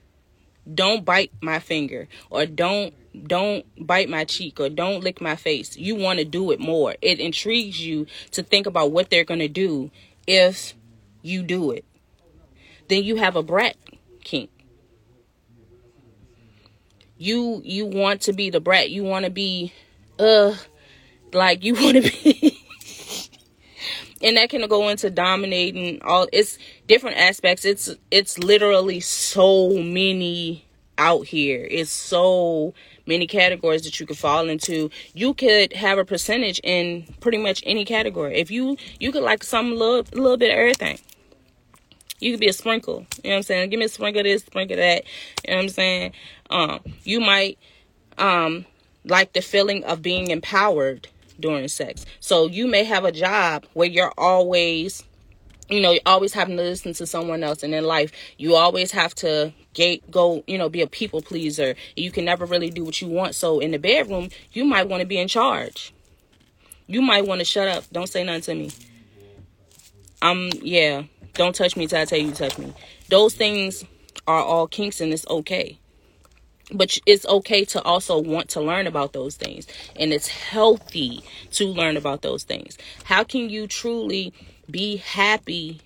[0.72, 2.94] Don't bite my finger or don't
[3.26, 6.94] don't bite my cheek or don't lick my face, you want to do it more.
[7.00, 9.90] It intrigues you to think about what they're gonna do
[10.26, 10.74] if
[11.22, 11.84] you do it.
[12.88, 13.76] Then you have a brat
[14.22, 14.50] kink.
[17.16, 18.90] You you want to be the brat.
[18.90, 19.72] You want to be
[20.18, 20.54] uh
[21.32, 22.60] like you want to be
[24.24, 27.64] and that can go into dominating all it's different aspects.
[27.64, 30.64] It's it's literally so many
[30.96, 31.66] out here.
[31.70, 32.74] It's so
[33.06, 37.62] many categories that you could fall into you could have a percentage in pretty much
[37.66, 38.36] any category.
[38.36, 40.98] If you you could like some little little bit of everything.
[42.20, 43.70] You could be a sprinkle you know what i'm saying?
[43.70, 45.04] Give me a sprinkle of this sprinkle of that
[45.46, 46.12] you know what i'm saying?
[46.50, 47.58] Um, you might
[48.18, 48.64] um,
[49.04, 52.06] like the feeling of being empowered during sex.
[52.20, 55.04] So you may have a job where you're always
[55.68, 58.92] you know, you always having to listen to someone else and in life you always
[58.92, 61.74] have to gate go, you know, be a people pleaser.
[61.96, 63.34] You can never really do what you want.
[63.34, 65.92] So in the bedroom, you might want to be in charge.
[66.86, 67.84] You might want to shut up.
[67.92, 68.70] Don't say nothing to me.
[70.22, 72.72] Um yeah, don't touch me till I tell you to touch me.
[73.08, 73.84] Those things
[74.26, 75.78] are all kinks and it's okay
[76.72, 81.66] but it's okay to also want to learn about those things and it's healthy to
[81.66, 84.32] learn about those things how can you truly
[84.70, 85.80] be happy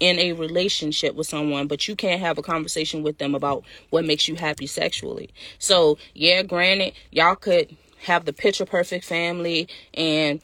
[0.00, 4.04] in a relationship with someone but you can't have a conversation with them about what
[4.04, 10.40] makes you happy sexually so yeah granted y'all could have the picture perfect family and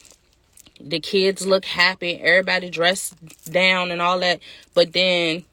[0.81, 3.15] the kids look happy everybody dressed
[3.51, 4.39] down and all that
[4.75, 5.45] but then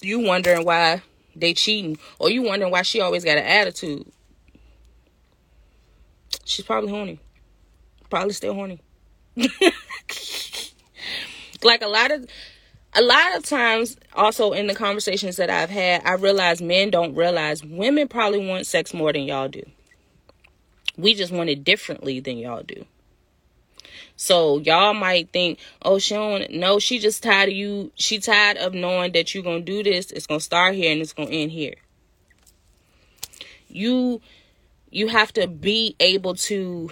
[0.00, 1.02] you wondering why
[1.34, 4.06] they cheating, or you wondering why she always got an attitude.
[6.44, 7.20] She's probably horny.
[8.10, 8.80] Probably still horny.
[11.62, 12.26] like a lot of
[12.94, 17.14] a lot of times also in the conversations that I've had, I realize men don't
[17.14, 19.62] realize women probably want sex more than y'all do.
[20.96, 22.84] We just want it differently than y'all do.
[24.16, 27.92] So y'all might think, oh, she don't no, she just tired of you.
[27.94, 30.10] She tired of knowing that you're gonna do this.
[30.10, 31.74] It's gonna start here and it's gonna end here.
[33.68, 34.20] You
[34.90, 36.90] you have to be able to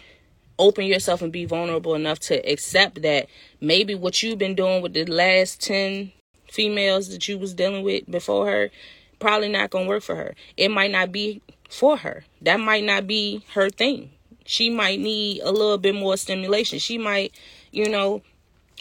[0.59, 3.27] open yourself and be vulnerable enough to accept that
[3.61, 6.13] maybe what you've been doing with the last 10
[6.51, 8.71] females that you was dealing with before her
[9.19, 10.35] probably not gonna work for her.
[10.57, 12.25] It might not be for her.
[12.43, 14.11] That might not be her thing
[14.47, 16.79] she might need a little bit more stimulation.
[16.79, 17.35] She might,
[17.73, 18.23] you know,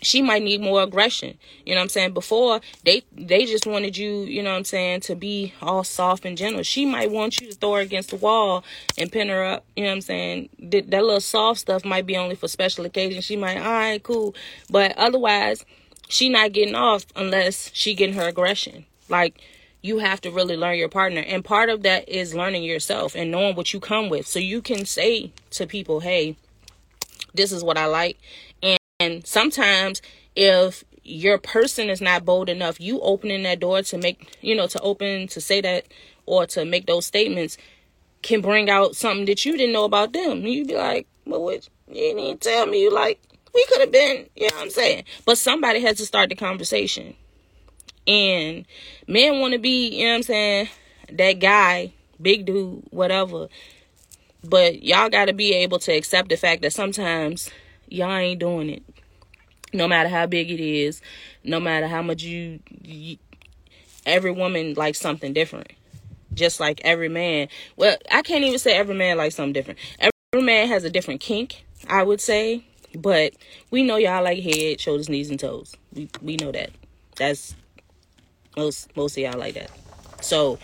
[0.05, 1.37] she might need more aggression.
[1.65, 2.13] You know what I'm saying?
[2.13, 6.25] Before they they just wanted you, you know what I'm saying, to be all soft
[6.25, 6.63] and gentle.
[6.63, 8.63] She might want you to throw her against the wall
[8.97, 9.65] and pin her up.
[9.75, 10.49] You know what I'm saying?
[10.59, 13.25] That, that little soft stuff might be only for special occasions.
[13.25, 14.35] She might, all right, cool.
[14.69, 15.65] But otherwise,
[16.07, 18.85] she not getting off unless she getting her aggression.
[19.09, 19.41] Like
[19.81, 21.21] you have to really learn your partner.
[21.21, 24.27] And part of that is learning yourself and knowing what you come with.
[24.27, 26.37] So you can say to people, hey,
[27.35, 28.17] this is what I like.
[29.05, 30.01] And, sometimes
[30.35, 34.67] if your person is not bold enough, you opening that door to make, you know,
[34.67, 35.85] to open, to say that
[36.25, 37.57] or to make those statements
[38.21, 40.41] can bring out something that you didn't know about them.
[40.41, 42.89] You'd be like, well, what, you didn't tell me.
[42.89, 43.21] Like,
[43.53, 45.03] we could have been, you know what I'm saying?
[45.25, 47.15] But somebody has to start the conversation.
[48.07, 48.65] And
[49.07, 50.69] men want to be, you know what I'm saying,
[51.13, 53.47] that guy, big dude, whatever.
[54.43, 57.49] But y'all got to be able to accept the fact that sometimes
[57.87, 58.83] y'all ain't doing it.
[59.75, 61.01] No matter how big it is,
[61.43, 63.17] no matter how much you, you
[64.05, 65.71] every woman likes something different.
[66.33, 67.47] Just like every man.
[67.75, 69.79] Well, I can't even say every man likes something different.
[69.99, 72.65] Every man has a different kink, I would say.
[72.95, 73.33] But
[73.71, 75.75] we know y'all like head, shoulders, knees, and toes.
[75.93, 76.71] We we know that.
[77.17, 77.55] That's
[78.57, 79.71] most most of y'all like that.
[80.21, 80.59] So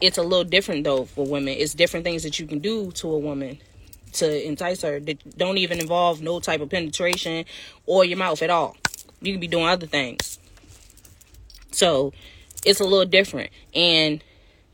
[0.00, 1.54] it's a little different though for women.
[1.58, 3.58] It's different things that you can do to a woman
[4.14, 7.44] to entice her that don't even involve no type of penetration
[7.86, 8.76] or your mouth at all.
[9.20, 10.38] You can be doing other things.
[11.70, 12.12] So
[12.64, 13.50] it's a little different.
[13.74, 14.22] And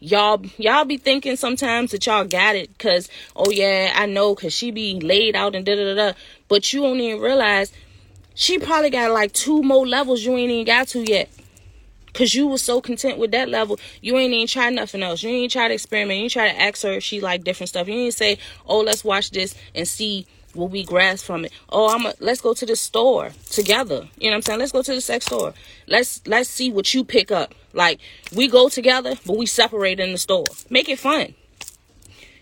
[0.01, 4.51] y'all y'all be thinking sometimes that y'all got it because oh yeah i know because
[4.51, 6.13] she be laid out and da da da
[6.49, 7.71] but you don't even realize
[8.35, 11.29] she probably got like two more levels you ain't even got to yet
[12.13, 15.23] Cause you was so content with that level, you ain't even try nothing else.
[15.23, 16.19] You ain't try to experiment.
[16.19, 17.89] You ain't try to ask her if she like different stuff.
[17.89, 21.95] You ain't say, "Oh, let's watch this and see what we grasp from it." Oh,
[21.95, 24.09] I'm a, let's go to the store together.
[24.19, 24.59] You know what I'm saying?
[24.59, 25.55] Let's go to the sex store.
[25.87, 27.55] Let's let's see what you pick up.
[27.73, 28.01] Like
[28.35, 30.47] we go together, but we separate in the store.
[30.69, 31.35] Make it fun.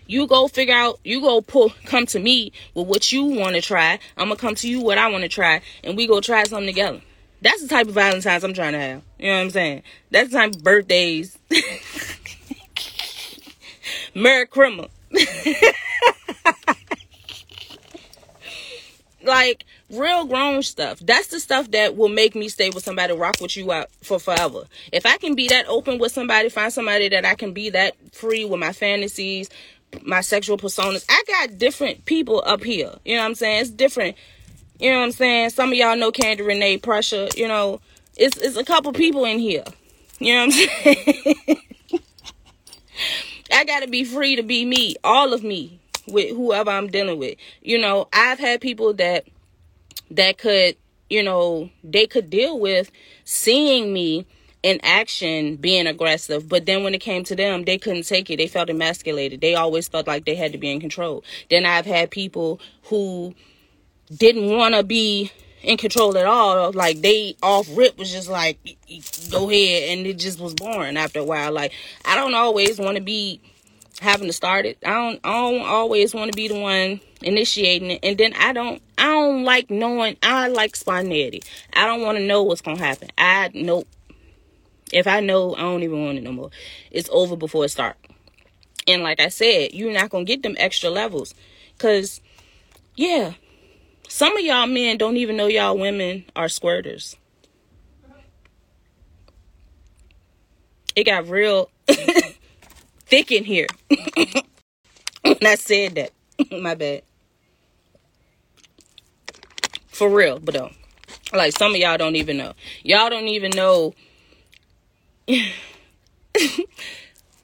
[0.07, 0.99] You go figure out.
[1.03, 1.71] You go pull.
[1.85, 3.99] Come to me with what you want to try.
[4.17, 6.65] I'm gonna come to you what I want to try, and we go try something
[6.65, 7.01] together.
[7.41, 9.01] That's the type of Valentine's I'm trying to have.
[9.17, 9.83] You know what I'm saying?
[10.11, 11.37] That's the type of birthdays.
[14.15, 14.87] Merry Christmas.
[19.23, 20.99] like real grown stuff.
[20.99, 24.19] That's the stuff that will make me stay with somebody, rock with you out for
[24.19, 24.63] forever.
[24.91, 27.95] If I can be that open with somebody, find somebody that I can be that
[28.13, 29.49] free with my fantasies,
[30.03, 31.05] my sexual personas.
[31.09, 32.93] I got different people up here.
[33.05, 33.61] You know what I'm saying?
[33.61, 34.15] It's different
[34.79, 35.49] you know what I'm saying?
[35.51, 37.35] Some of y'all know Candy Renee Pressha.
[37.37, 37.81] You know,
[38.15, 39.65] it's it's a couple people in here.
[40.19, 41.57] You know what I'm saying?
[43.51, 47.37] I gotta be free to be me, all of me, with whoever I'm dealing with.
[47.61, 49.25] You know, I've had people that
[50.11, 50.77] that could,
[51.09, 52.89] you know, they could deal with
[53.25, 54.25] seeing me
[54.61, 58.35] in action being aggressive but then when it came to them they couldn't take it
[58.35, 61.85] they felt emasculated they always felt like they had to be in control then i've
[61.85, 63.33] had people who
[64.15, 66.71] didn't want to be in control at all.
[66.71, 68.59] Like they off rip was just like,
[69.29, 71.51] go ahead, and it just was boring after a while.
[71.51, 71.73] Like
[72.05, 73.41] I don't always want to be
[73.99, 74.77] having to start it.
[74.85, 75.19] I don't.
[75.23, 78.81] I don't always want to be the one initiating it, and then I don't.
[78.97, 80.17] I don't like knowing.
[80.23, 81.41] I like spontaneity.
[81.73, 83.09] I don't want to know what's gonna happen.
[83.17, 83.87] I nope.
[84.91, 86.49] If I know, I don't even want it no more.
[86.89, 87.99] It's over before it starts.
[88.87, 91.35] And like I said, you're not gonna get them extra levels,
[91.77, 92.21] cause
[92.95, 93.33] yeah,
[94.09, 97.15] some of y'all men don't even know y'all women are squirters.
[100.95, 101.69] It got real
[103.05, 103.67] thick in here.
[105.21, 106.11] when I said that.
[106.61, 107.03] My bad.
[109.87, 110.73] For real, but don't.
[111.31, 112.53] Like some of y'all don't even know.
[112.81, 113.93] Y'all don't even know.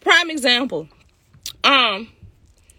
[0.02, 0.90] Prime example.
[1.64, 2.08] Um,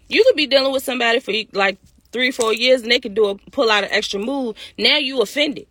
[0.09, 1.77] you could be dealing with somebody for like
[2.17, 4.57] three, four years and they could do a pull out an extra move.
[4.75, 5.67] Now you offended.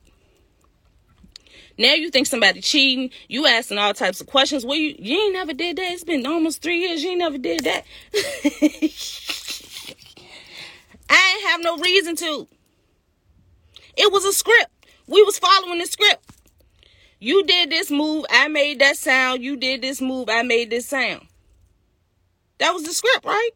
[1.76, 3.11] Now you think somebody cheating.
[3.28, 4.64] You asking all types of questions.
[4.64, 5.90] Well, you you ain't never did that.
[5.90, 7.02] It's been almost three years.
[7.02, 7.85] You ain't never did that.
[11.11, 12.46] I ain't have no reason to.
[13.96, 14.70] It was a script.
[15.09, 16.22] We was following the script.
[17.18, 18.24] You did this move.
[18.30, 19.42] I made that sound.
[19.42, 20.28] You did this move.
[20.28, 21.26] I made this sound.
[22.59, 23.50] That was the script, right?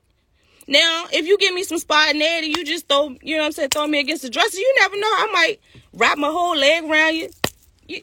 [0.71, 3.71] Now, if you give me some spontaneity, you just throw, you know what I'm saying,
[3.71, 5.09] throw me against the dresser, you never know.
[5.09, 5.61] I might
[5.93, 7.29] wrap my whole leg around you.
[7.89, 8.03] you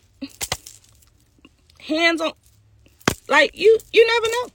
[1.79, 2.33] hands on,
[3.29, 4.53] like, you, you never know.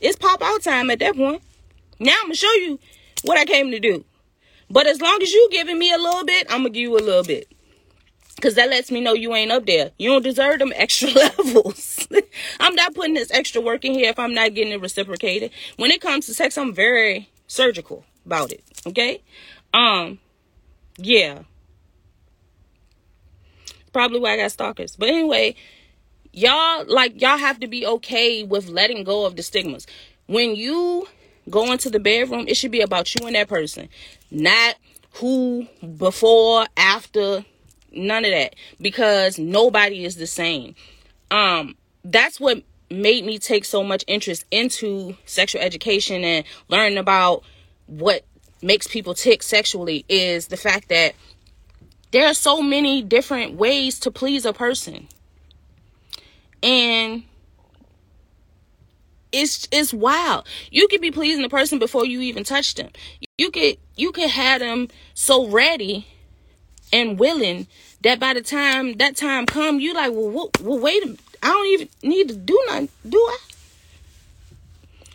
[0.00, 1.42] It's pop out time at that point.
[2.00, 2.80] Now I'm to show you
[3.22, 4.04] what I came to do.
[4.68, 6.98] But as long as you giving me a little bit, I'm to give you a
[6.98, 7.46] little bit.
[8.40, 9.92] Cause that lets me know you ain't up there.
[9.98, 12.06] You don't deserve them extra levels.
[12.60, 15.50] I'm not putting this extra work in here if I'm not getting it reciprocated.
[15.76, 18.62] When it comes to sex, I'm very surgical about it.
[18.86, 19.22] Okay?
[19.72, 20.18] Um,
[20.98, 21.42] yeah.
[23.92, 24.96] Probably why I got stalkers.
[24.96, 25.54] But anyway,
[26.32, 29.86] y'all like y'all have to be okay with letting go of the stigmas.
[30.26, 31.08] When you
[31.48, 33.88] go into the bedroom, it should be about you and that person,
[34.30, 34.76] not
[35.12, 37.44] who before, after
[37.96, 38.54] none of that.
[38.80, 40.74] Because nobody is the same.
[41.30, 47.42] Um that's what made me take so much interest into sexual education and learning about
[47.86, 48.24] what
[48.62, 51.14] makes people tick sexually is the fact that
[52.12, 55.08] there are so many different ways to please a person.
[56.62, 57.24] And
[59.32, 60.46] it's it's wild.
[60.70, 62.90] You could be pleasing a person before you even touch them.
[63.36, 66.06] You could you could have them so ready
[66.92, 67.66] and willing
[68.06, 71.02] that by the time that time come, you like, well, well, well, wait.
[71.42, 73.38] I don't even need to do nothing, do I?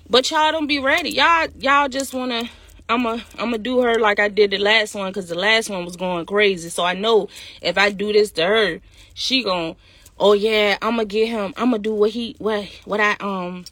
[0.09, 1.11] But y'all don't be ready.
[1.11, 2.49] Y'all, y'all just wanna.
[2.89, 5.69] I'm a, I'm gonna do her like I did the last one because the last
[5.69, 6.67] one was going crazy.
[6.67, 7.29] So I know
[7.61, 8.81] if I do this to her,
[9.13, 9.77] she gon'
[10.19, 11.53] oh yeah, I'm gonna get him.
[11.55, 13.63] I'm gonna do what he, what, what I um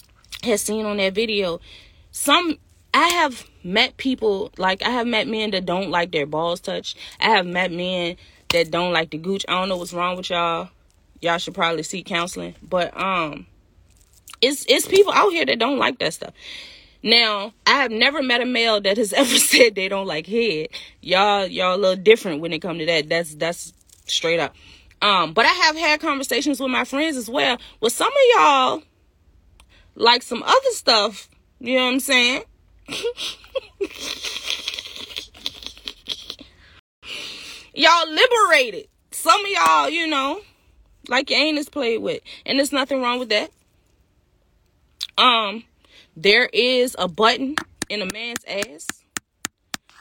[0.43, 1.59] had seen on that video.
[2.11, 2.57] Some
[2.93, 6.97] I have met people like I have met men that don't like their balls touched.
[7.20, 8.15] I have met men
[8.50, 9.45] that don't like the gooch.
[9.47, 10.70] I don't know what's wrong with y'all.
[11.22, 12.56] Y'all should probably seek counseling.
[12.62, 13.45] But um
[14.41, 16.34] it's it's people out here that don't like that stuff.
[17.02, 20.68] Now, I have never met a male that has ever said they don't like head.
[21.02, 23.10] Y'all y'all a little different when it come to that.
[23.10, 23.74] That's that's
[24.06, 24.56] straight up.
[25.02, 27.58] Um, but I have had conversations with my friends as well.
[27.80, 28.84] With some of y'all,
[29.95, 31.30] like some other stuff,
[31.60, 32.43] you know what I'm saying?
[37.74, 38.88] y'all liberated.
[39.11, 40.41] Some of y'all, you know,
[41.07, 42.22] like your anus played with.
[42.45, 43.51] And there's nothing wrong with that.
[45.17, 45.63] Um,
[46.15, 47.55] there is a button
[47.89, 48.88] in a man's ass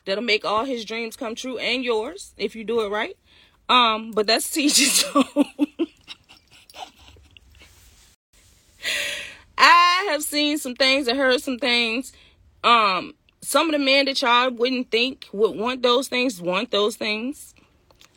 [0.04, 3.16] that'll make all his dreams come true and yours if you do it right.
[3.68, 5.04] Um, but that's teachers.
[9.58, 12.12] I have seen some things and heard some things.
[12.62, 16.96] Um, some of the men that y'all wouldn't think would want those things want those
[16.96, 17.54] things.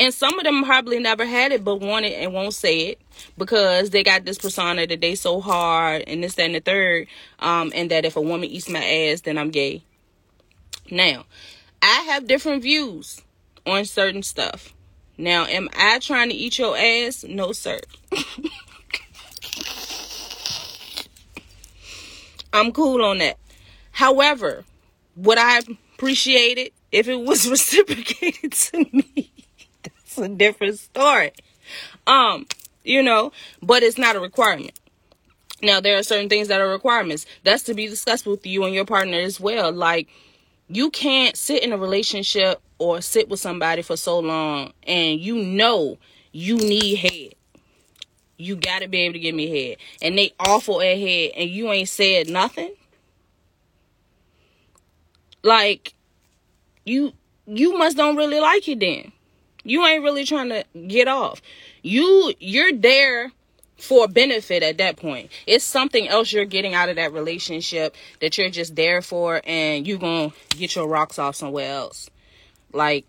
[0.01, 2.99] And some of them probably never had it but want it and won't say it
[3.37, 7.05] because they got this persona that they so hard and this, that, and the third.
[7.37, 9.83] Um, and that if a woman eats my ass, then I'm gay.
[10.89, 11.25] Now,
[11.83, 13.21] I have different views
[13.67, 14.73] on certain stuff.
[15.19, 17.23] Now, am I trying to eat your ass?
[17.23, 17.79] No, sir.
[22.51, 23.37] I'm cool on that.
[23.91, 24.65] However,
[25.15, 25.61] would I
[25.93, 29.30] appreciate it if it was reciprocated to me?
[30.15, 31.31] That's a different story.
[32.05, 32.45] Um,
[32.83, 33.31] you know,
[33.61, 34.77] but it's not a requirement.
[35.63, 37.25] Now, there are certain things that are requirements.
[37.43, 39.71] That's to be discussed with you and your partner as well.
[39.71, 40.09] Like,
[40.67, 45.35] you can't sit in a relationship or sit with somebody for so long and you
[45.35, 45.97] know
[46.31, 47.35] you need head.
[48.37, 49.77] You gotta be able to give me head.
[50.01, 52.73] And they awful at head and you ain't said nothing.
[55.43, 55.93] Like
[56.85, 57.13] you
[57.45, 59.11] you must don't really like it then.
[59.63, 61.41] You ain't really trying to get off.
[61.81, 63.31] You you're there
[63.77, 65.31] for benefit at that point.
[65.47, 69.87] It's something else you're getting out of that relationship that you're just there for and
[69.87, 72.09] you're going to get your rocks off somewhere else.
[72.71, 73.05] Like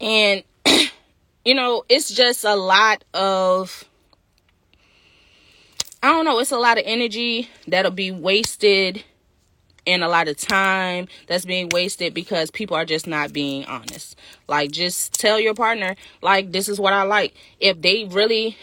[0.00, 0.42] and
[1.44, 3.84] you know, it's just a lot of
[6.02, 9.04] I don't know, it's a lot of energy that'll be wasted
[9.86, 14.16] and a lot of time that's being wasted because people are just not being honest.
[14.48, 17.34] Like just tell your partner like this is what I like.
[17.60, 18.56] If they really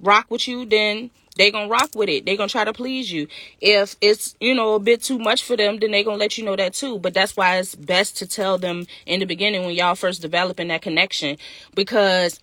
[0.00, 2.26] rock with you, then they gonna rock with it.
[2.26, 3.26] They gonna try to please you.
[3.60, 6.44] If it's you know a bit too much for them, then they gonna let you
[6.44, 6.98] know that too.
[6.98, 10.68] But that's why it's best to tell them in the beginning when y'all first developing
[10.68, 11.36] that connection,
[11.74, 12.40] because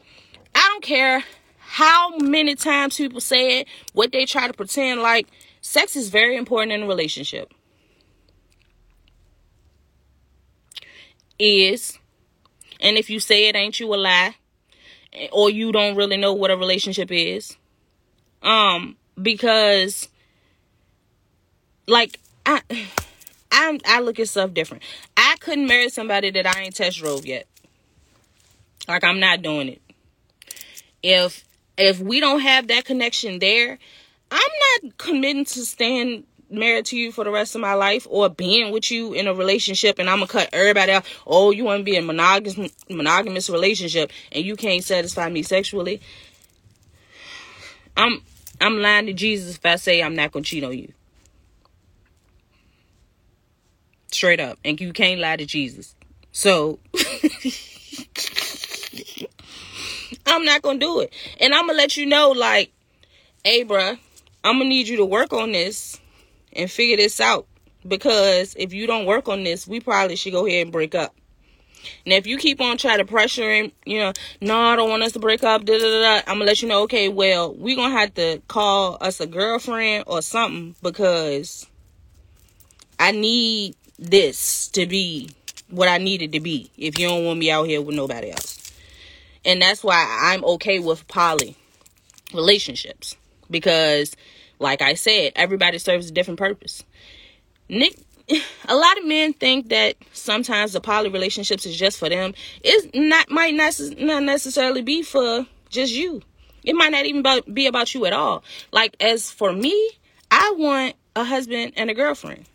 [0.54, 1.24] I don't care
[1.60, 5.28] how many times people say it, what they try to pretend like.
[5.64, 7.54] Sex is very important in a relationship.
[11.42, 11.98] Is
[12.80, 14.36] and if you say it ain't you a lie
[15.32, 17.58] or you don't really know what a relationship is.
[18.42, 20.10] Um, because
[21.88, 22.62] like I
[23.52, 24.84] I I look at stuff different.
[25.18, 27.48] I couldn't marry somebody that I ain't test drove yet.
[28.88, 29.82] Like I'm not doing it.
[31.04, 31.44] If
[31.78, 33.78] if we don't have that connection there,
[34.32, 38.30] I'm not committing to stand married to you for the rest of my life or
[38.30, 41.06] being with you in a relationship and I'm gonna cut everybody out.
[41.26, 46.02] Oh, you wanna be in monogamous monogamous relationship and you can't satisfy me sexually.
[47.96, 48.22] I'm
[48.60, 50.94] I'm lying to Jesus if I say I'm not gonna cheat on you.
[54.12, 54.60] Straight up.
[54.64, 55.96] And you can't lie to Jesus.
[56.32, 56.80] So
[60.26, 61.14] I'm not gonna do it.
[61.40, 62.72] And I'm gonna let you know, like,
[63.44, 63.98] hey bruh,
[64.44, 65.91] I'm gonna need you to work on this
[66.54, 67.48] and figure this out.
[67.88, 71.16] Because if you don't work on this, we probably should go ahead and break up.
[72.06, 75.04] Now, if you keep on trying to pressure him, you know, no, I don't want
[75.04, 77.76] us to break up, da, da, da, I'm gonna let you know, okay, well, we're
[77.76, 81.68] gonna have to call us a girlfriend or something because
[83.00, 85.32] I need this to be
[85.70, 88.72] what I needed to be if you don't want me out here with nobody else.
[89.44, 91.56] And that's why I'm okay with poly
[92.34, 93.16] relationships
[93.50, 94.16] because
[94.62, 96.84] like I said, everybody serves a different purpose.
[97.68, 97.98] Nick
[98.68, 102.34] a lot of men think that sometimes the poly relationships is just for them.
[102.64, 106.22] It not might not, not necessarily be for just you.
[106.64, 108.44] It might not even be about you at all.
[108.72, 109.90] Like as for me,
[110.30, 112.46] I want a husband and a girlfriend.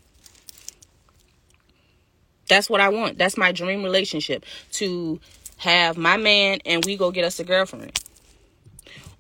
[2.49, 3.19] That's what I want.
[3.19, 5.21] That's my dream relationship to
[5.59, 8.01] have my man and we go get us a girlfriend.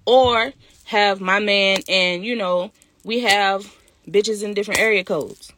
[0.07, 0.53] Or
[0.87, 2.70] have my man and, you know,
[3.05, 3.72] we have
[4.09, 5.53] bitches in different area codes.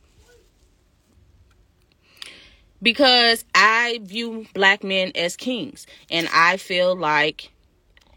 [2.80, 5.86] Because I view black men as kings.
[6.10, 7.50] And I feel like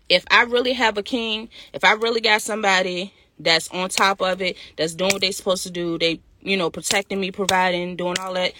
[0.07, 4.41] if I really have a king, if I really got somebody that's on top of
[4.41, 8.19] it, that's doing what they're supposed to do, they, you know, protecting me, providing, doing
[8.19, 8.53] all that,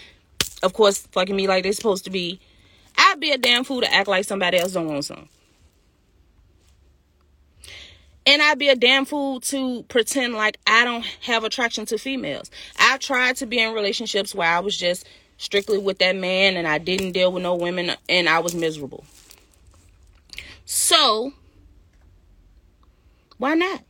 [0.64, 2.40] of course, fucking me like they're supposed to be,
[2.98, 5.30] I'd be a damn fool to act like somebody else don't want some.
[8.26, 12.52] And I'd be a damn fool to pretend like I don't have attraction to females.
[12.78, 15.08] I tried to be in relationships where I was just
[15.38, 19.04] strictly with that man and I didn't deal with no women and I was miserable.
[20.66, 21.34] So,
[23.40, 23.82] why not?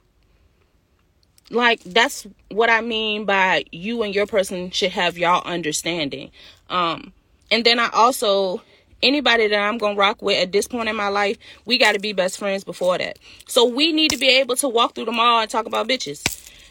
[1.50, 6.32] Like that's what I mean by you and your person should have y'all understanding.
[6.70, 7.12] Um
[7.52, 8.62] and then I also
[9.04, 11.94] anybody that I'm going to rock with at this point in my life, we got
[11.94, 13.20] to be best friends before that.
[13.48, 16.24] So we need to be able to walk through the mall and talk about bitches.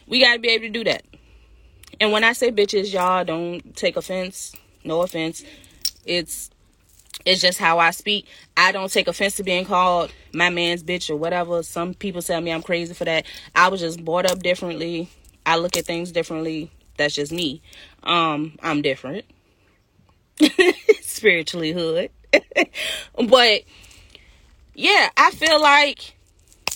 [0.07, 1.05] We got to be able to do that.
[2.01, 4.55] And when I say bitches, y'all don't take offense.
[4.85, 5.45] No offense.
[6.05, 6.51] It's
[7.27, 8.27] it's just how I speak.
[8.57, 11.63] I don't take offense to being called my man's bitch or whatever.
[11.63, 13.27] Some people tell me I'm crazy for that.
[13.55, 15.11] I was just brought up differently.
[15.45, 16.71] I look at things differently.
[16.97, 17.61] That's just me.
[18.03, 19.27] Um, I'm different.
[21.03, 22.11] Spiritually hood.
[23.29, 23.63] but
[24.75, 26.15] yeah, I feel like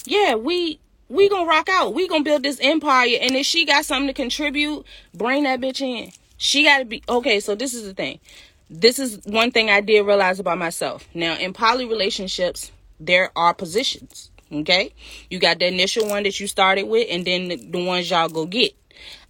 [0.07, 0.78] yeah, we
[1.09, 1.94] we gonna rock out.
[1.94, 4.84] We gonna build this empire, and if she got something to contribute,
[5.14, 6.12] bring that bitch in.
[6.36, 7.40] She got to be okay.
[7.40, 8.20] So this is the thing.
[8.68, 11.09] This is one thing I did realize about myself.
[11.14, 14.30] Now, in poly relationships, there are positions.
[14.52, 14.92] Okay,
[15.30, 18.28] you got the initial one that you started with, and then the, the ones y'all
[18.28, 18.74] go get.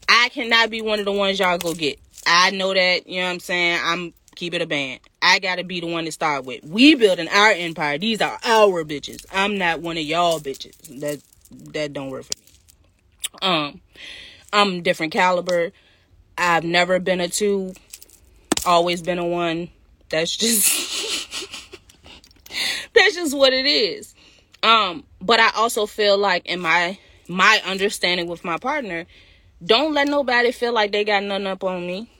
[0.08, 1.98] I cannot be one of the ones y'all go get.
[2.26, 3.80] I know that, you know what I'm saying?
[3.82, 5.00] I'm keep it a band.
[5.22, 6.64] I gotta be the one to start with.
[6.64, 7.98] We building our empire.
[7.98, 9.24] These are our bitches.
[9.32, 11.00] I'm not one of y'all bitches.
[11.00, 11.20] That
[11.72, 12.44] that don't work for me.
[13.42, 13.80] Um,
[14.52, 15.72] I'm different caliber.
[16.36, 17.74] I've never been a two.
[18.66, 19.70] Always been a one.
[20.08, 21.48] That's just
[22.94, 24.14] that's just what it is.
[24.62, 29.06] Um, but I also feel like in my my understanding with my partner,
[29.64, 32.10] don't let nobody feel like they got nothing up on me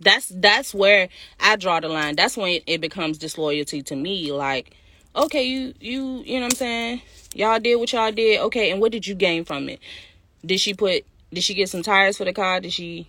[0.00, 1.08] that's that's where
[1.40, 2.16] I draw the line.
[2.16, 4.32] That's when it, becomes disloyalty to me.
[4.32, 4.76] Like,
[5.14, 7.02] okay, you you you know what I'm saying?
[7.34, 8.40] Y'all did what y'all did.
[8.40, 9.80] Okay, and what did you gain from it?
[10.44, 12.60] Did she put did she get some tires for the car?
[12.60, 13.08] Did she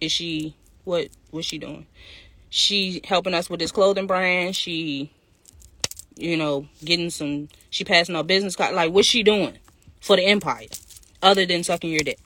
[0.00, 1.86] is she what what's she doing?
[2.48, 4.56] She helping us with this clothing brand.
[4.56, 5.12] She
[6.20, 8.74] you know, getting some she passing out business card.
[8.74, 9.58] Like what's she doing
[10.00, 10.66] for the empire
[11.22, 12.18] other than sucking your dick?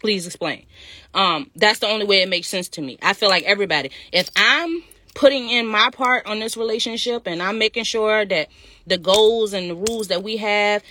[0.00, 0.66] Please explain.
[1.14, 2.98] Um, that's the only way it makes sense to me.
[3.02, 4.82] I feel like everybody, if I'm
[5.14, 8.48] putting in my part on this relationship and I'm making sure that
[8.86, 10.82] the goals and the rules that we have,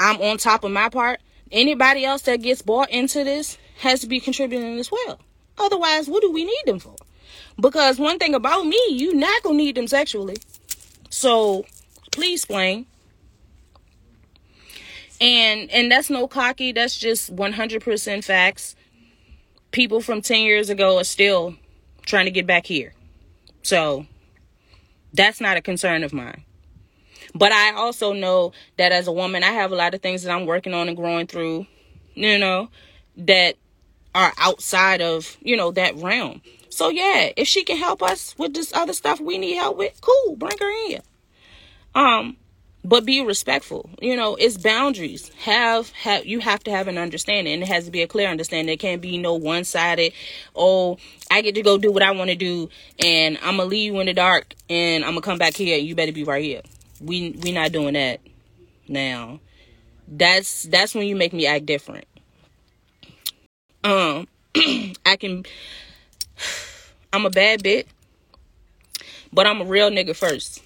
[0.00, 1.20] I'm on top of my part.
[1.52, 5.20] Anybody else that gets bought into this has to be contributing as well.
[5.58, 6.96] Otherwise, what do we need them for?
[7.60, 10.36] Because one thing about me, you not gonna need them sexually.
[11.08, 11.64] So
[12.12, 12.86] please explain.
[15.20, 18.76] And and that's no cocky, that's just 100% facts.
[19.76, 21.54] People from 10 years ago are still
[22.06, 22.94] trying to get back here.
[23.60, 24.06] So
[25.12, 26.44] that's not a concern of mine.
[27.34, 30.32] But I also know that as a woman, I have a lot of things that
[30.32, 31.66] I'm working on and growing through,
[32.14, 32.70] you know,
[33.18, 33.56] that
[34.14, 36.40] are outside of, you know, that realm.
[36.70, 40.00] So yeah, if she can help us with this other stuff we need help with,
[40.00, 41.02] cool, bring her in.
[41.94, 42.38] Um,
[42.86, 43.90] but be respectful.
[44.00, 45.30] You know it's boundaries.
[45.40, 47.52] Have have you have to have an understanding.
[47.52, 48.72] And it has to be a clear understanding.
[48.72, 50.12] It can't be no one-sided
[50.54, 50.96] oh
[51.30, 52.68] i get to go do what i want to do
[52.98, 55.86] and i'm gonna leave you in the dark and i'm gonna come back here and
[55.86, 56.62] you better be right here.
[57.00, 58.20] We we not doing that
[58.88, 59.40] now.
[60.08, 62.06] That's that's when you make me act different.
[63.84, 64.28] Um
[65.04, 65.44] i can
[67.12, 67.88] i'm a bad bit
[69.32, 70.62] but i'm a real nigga first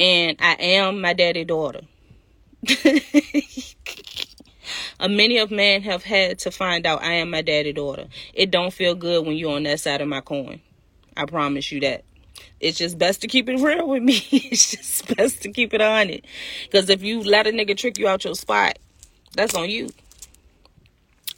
[0.00, 1.82] and I am my daddy daughter.
[5.08, 8.06] many of men have had to find out I am my daddy daughter.
[8.32, 10.62] It don't feel good when you're on that side of my coin.
[11.16, 12.04] I promise you that.
[12.60, 14.14] It's just best to keep it real with me.
[14.32, 16.24] it's just best to keep it on it.
[16.64, 18.78] Because if you let a nigga trick you out your spot,
[19.34, 19.90] that's on you.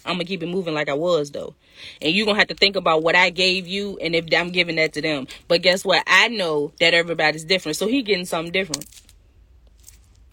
[0.05, 1.57] I'm gonna keep it moving like I was though.
[2.01, 4.77] And you're gonna have to think about what I gave you and if I'm giving
[4.77, 5.27] that to them.
[5.49, 6.03] But guess what?
[6.07, 7.77] I know that everybody's different.
[7.77, 8.87] So he getting something different.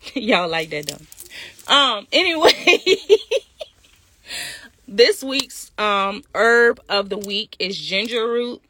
[0.14, 1.74] Y'all like that though.
[1.74, 2.96] Um, anyway.
[4.88, 8.62] this week's um herb of the week is ginger root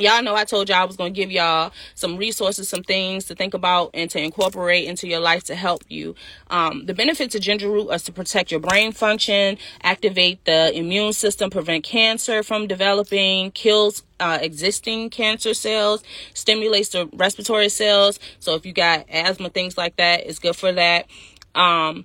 [0.00, 3.24] y'all know I told y'all I was going to give y'all some resources, some things
[3.26, 6.14] to think about and to incorporate into your life to help you.
[6.48, 11.12] Um, the benefits of ginger root is to protect your brain function, activate the immune
[11.12, 16.02] system, prevent cancer from developing, kills uh, existing cancer cells,
[16.34, 18.18] stimulates the respiratory cells.
[18.38, 21.06] So if you got asthma, things like that, it's good for that.
[21.54, 22.04] Um,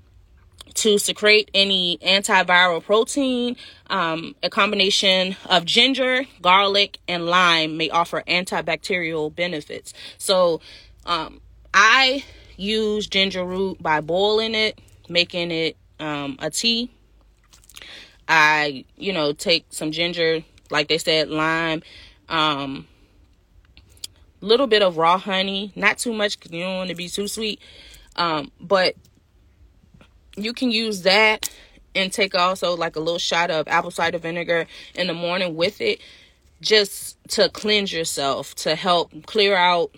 [0.76, 3.56] to secrete any antiviral protein.
[3.88, 9.94] Um, a combination of ginger, garlic, and lime may offer antibacterial benefits.
[10.18, 10.62] So,
[11.06, 11.42] um,
[11.74, 12.24] I
[12.58, 16.92] use ginger root by boiling it, making it um, a tea.
[18.28, 21.84] I, you know, take some ginger, like they said, lime,
[22.28, 22.88] um,
[24.42, 27.28] little bit of raw honey, not too much because you don't want to be too
[27.28, 27.60] sweet.
[28.16, 28.96] Um, but
[30.36, 31.50] you can use that
[31.94, 34.66] and take also like a little shot of apple cider vinegar
[34.96, 36.00] in the morning with it
[36.62, 39.92] just to cleanse yourself to help clear out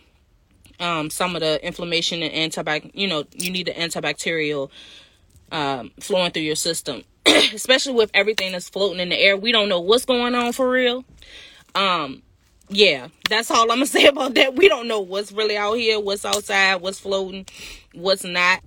[0.80, 4.70] um, some of the inflammation and antibac you know you need the antibacterial
[5.52, 7.04] um, flowing through your system.
[7.26, 10.70] Especially with everything that's floating in the air we don't know what's going on for
[10.70, 11.04] real.
[11.76, 12.24] Um
[12.70, 14.56] yeah that's all i'm gonna say about that.
[14.56, 17.46] We don't know what's really out here what's outside what's floating
[17.94, 18.62] what's not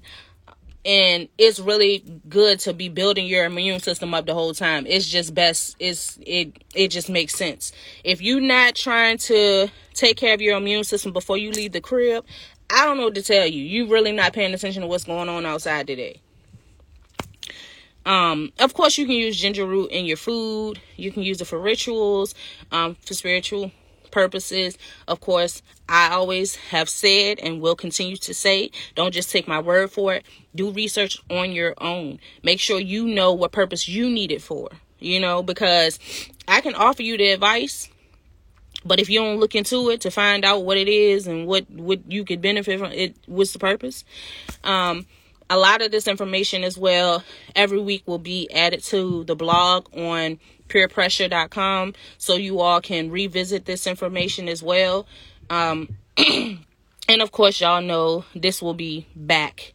[0.84, 4.86] and it's really good to be building your immune system up the whole time.
[4.86, 7.72] It's just best it's it it just makes sense.
[8.04, 11.80] If you're not trying to take care of your immune system before you leave the
[11.80, 12.24] crib
[12.70, 13.62] i don't know what to tell you.
[13.62, 16.20] You really not paying attention to what's going on outside today.
[18.06, 20.80] Um of course you can use ginger root in your food.
[20.96, 22.34] You can use it for rituals
[22.70, 23.72] um for spiritual
[24.10, 24.76] purposes.
[25.08, 29.60] Of course, I always have said and will continue to say, don't just take my
[29.60, 30.24] word for it.
[30.54, 32.18] Do research on your own.
[32.42, 35.98] Make sure you know what purpose you need it for, you know, because
[36.48, 37.88] I can offer you the advice,
[38.84, 41.70] but if you don't look into it to find out what it is and what
[41.70, 44.04] what you could benefit from it, what's the purpose?
[44.64, 45.06] Um,
[45.50, 47.24] a lot of this information as well
[47.56, 50.38] every week will be added to the blog on
[50.70, 55.06] purepressha.com so you all can revisit this information as well.
[55.50, 59.74] Um, and of course, y'all know this will be back.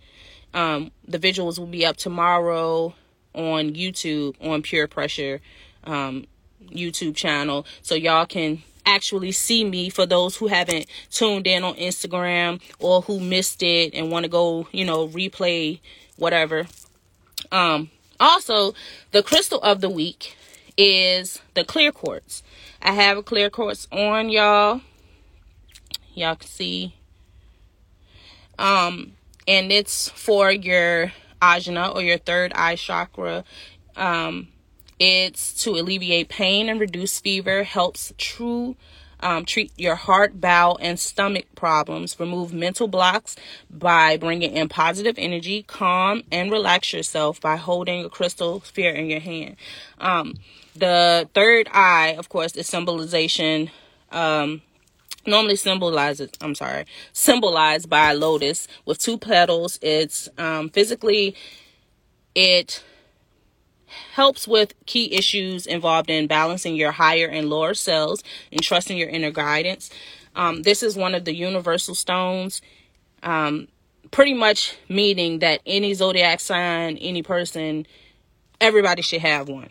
[0.54, 2.96] Um, the visuals will be up tomorrow
[3.34, 5.42] on YouTube on Pure Pressha
[5.84, 6.26] um,
[6.70, 11.76] YouTube channel, so y'all can actually see me for those who haven't tuned in on
[11.76, 15.80] Instagram or who missed it and want to go, you know, replay
[16.18, 16.68] whatever.
[17.52, 17.90] Um,
[18.20, 18.74] also,
[19.12, 20.38] the crystal of the week
[20.78, 22.44] is the clear quartz.
[22.82, 24.82] I have a clear quartz on y'all.
[26.14, 26.96] Y'all can see.
[28.58, 29.14] Um,
[29.48, 31.12] and it's for your
[31.42, 33.44] ajna or your third eye chakra.
[33.96, 34.50] Um,
[35.00, 38.76] it's to alleviate pain and reduce fever, helps true
[39.20, 42.20] um, treat your heart, bowel, and stomach problems.
[42.20, 43.36] Remove mental blocks
[43.70, 45.64] by bringing in positive energy.
[45.64, 49.56] Calm and relax yourself by holding a crystal sphere in your hand.
[50.00, 50.36] Um,
[50.76, 53.70] the third eye, of course, is symbolization.
[54.12, 54.62] Um,
[55.28, 61.36] normally symbolizes i'm sorry symbolized by a lotus with two petals it's um, physically
[62.36, 62.84] it
[64.14, 69.10] helps with key issues involved in balancing your higher and lower selves and trusting your
[69.10, 69.90] inner guidance.
[70.36, 72.62] Um, this is one of the universal stones,
[73.24, 73.68] um,
[74.12, 77.88] pretty much meaning that any zodiac sign, any person,
[78.60, 79.70] everybody should have one.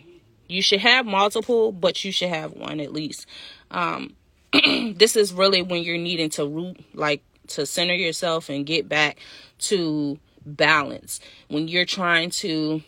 [0.48, 3.26] You should have multiple, but you should have one at least.
[3.70, 4.14] Um,
[4.52, 9.18] this is really when you're needing to root, like to center yourself and get back
[9.58, 11.20] to balance.
[11.48, 12.82] When you're trying to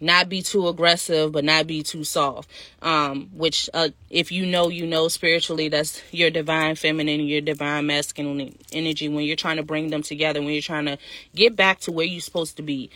[0.00, 2.50] not be too aggressive but not be too soft
[2.80, 7.86] um which uh if you know you know spiritually that's your divine feminine your divine
[7.86, 10.96] masculine energy when you're trying to bring them together when you're trying to
[11.34, 12.88] get back to where you're supposed to be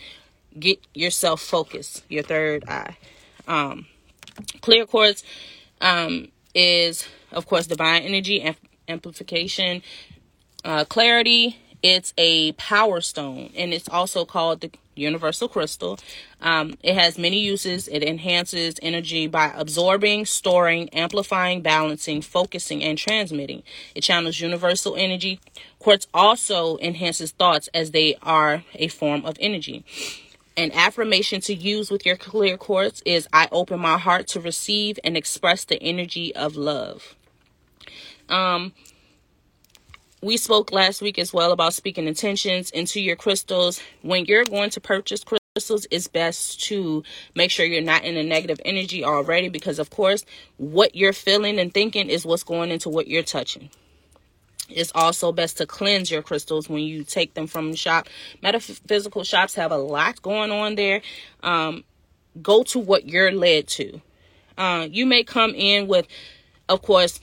[0.59, 2.97] get yourself focused your third eye
[3.47, 3.85] um
[4.61, 5.23] clear quartz
[5.81, 8.55] um is of course divine energy and
[8.87, 9.81] amplification
[10.63, 15.99] uh clarity it's a power stone and it's also called the universal crystal.
[16.41, 17.87] Um, it has many uses.
[17.87, 23.63] It enhances energy by absorbing, storing, amplifying, balancing, focusing, and transmitting.
[23.93, 25.39] It channels universal energy.
[25.79, 29.83] Quartz also enhances thoughts as they are a form of energy.
[30.57, 34.97] An affirmation to use with your clear quartz is I open my heart to receive
[35.03, 37.15] and express the energy of love.
[38.29, 38.71] Um,
[40.21, 43.81] we spoke last week as well about speaking intentions into your crystals.
[44.01, 47.03] When you're going to purchase crystals, it's best to
[47.35, 50.23] make sure you're not in a negative energy already because, of course,
[50.55, 53.69] what you're feeling and thinking is what's going into what you're touching.
[54.69, 58.07] It's also best to cleanse your crystals when you take them from the shop.
[58.41, 61.01] Metaphysical shops have a lot going on there.
[61.43, 61.83] Um,
[62.41, 64.01] go to what you're led to.
[64.57, 66.07] Uh, you may come in with,
[66.69, 67.19] of course,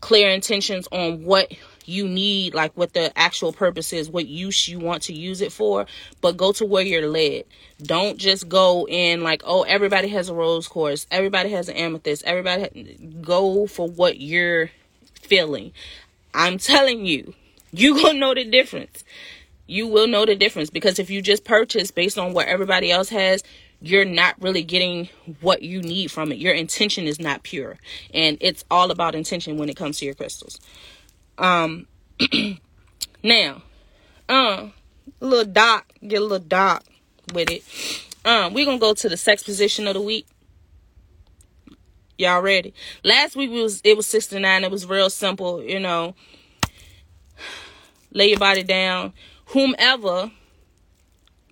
[0.00, 1.52] clear intentions on what
[1.84, 5.52] you need like what the actual purpose is what use you want to use it
[5.52, 5.86] for
[6.20, 7.44] but go to where you're led
[7.82, 12.22] don't just go in like oh everybody has a rose quartz everybody has an amethyst
[12.24, 14.70] everybody ha- go for what you're
[15.20, 15.72] feeling
[16.34, 17.34] i'm telling you
[17.72, 19.04] you gonna know the difference
[19.66, 23.08] you will know the difference because if you just purchase based on what everybody else
[23.08, 23.42] has,
[23.80, 25.08] you're not really getting
[25.40, 26.38] what you need from it.
[26.38, 27.78] Your intention is not pure.
[28.12, 30.60] And it's all about intention when it comes to your crystals.
[31.38, 31.86] Um
[33.22, 33.62] now,
[34.28, 34.72] um
[35.20, 36.84] little dot, get a little dot
[37.32, 37.64] with it.
[38.24, 40.26] Um, we're gonna go to the sex position of the week.
[42.22, 42.72] Y'all ready?
[43.02, 44.62] Last week was it was 69.
[44.62, 46.14] It was real simple, you know.
[48.12, 49.12] Lay your body down.
[49.46, 50.30] Whomever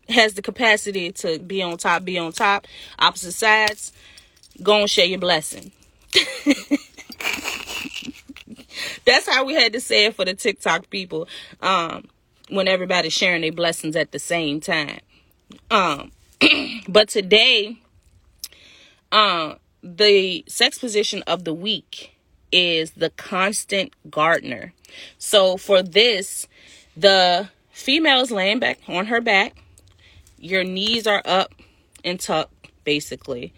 [0.08, 2.68] has the capacity to be on top, be on top.
[3.00, 3.92] Opposite sides,
[4.62, 5.72] go and share your blessing.
[9.04, 11.26] That's how we had to say it for the TikTok people.
[11.60, 12.06] Um,
[12.48, 15.00] when everybody's sharing their blessings at the same time.
[15.68, 16.12] Um,
[16.88, 17.78] but today,
[19.10, 22.16] uh, the sex position of the week
[22.52, 24.72] is the constant gardener.
[25.18, 26.48] So for this,
[26.96, 29.62] the female is laying back on her back.
[30.38, 31.54] Your knees are up
[32.04, 33.52] and tucked, basically.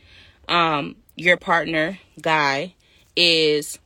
[0.48, 2.74] Um, your partner, guy,
[3.16, 3.78] is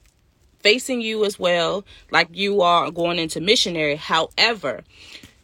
[0.60, 3.96] facing you as well, like you are going into missionary.
[3.96, 4.82] However,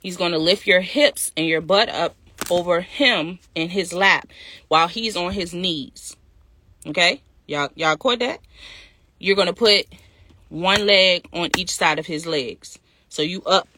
[0.00, 2.16] he's going to lift your hips and your butt up
[2.50, 4.28] over him in his lap
[4.68, 6.16] while he's on his knees.
[6.86, 7.22] Okay?
[7.46, 8.40] Y'all y'all caught that?
[9.18, 9.86] You're to put
[10.48, 12.78] one leg on each side of his legs.
[13.08, 13.68] So you up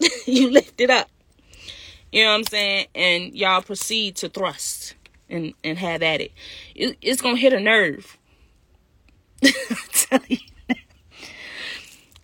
[0.26, 1.08] you lift it up.
[2.12, 2.86] You know what I'm saying?
[2.94, 4.94] And y'all proceed to thrust
[5.28, 6.32] and and have at it.
[6.74, 8.16] it it's to hit a nerve.
[9.44, 9.52] I'm,
[9.92, 10.38] telling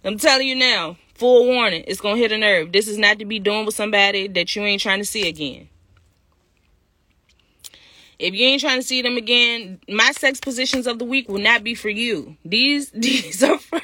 [0.05, 2.73] I'm telling you now, full warning, it's to hit a nerve.
[2.73, 5.69] This is not to be doing with somebody that you ain't trying to see again.
[8.19, 11.41] If you ain't trying to see them again, my sex positions of the week will
[11.41, 12.37] not be for you.
[12.45, 13.81] These these are for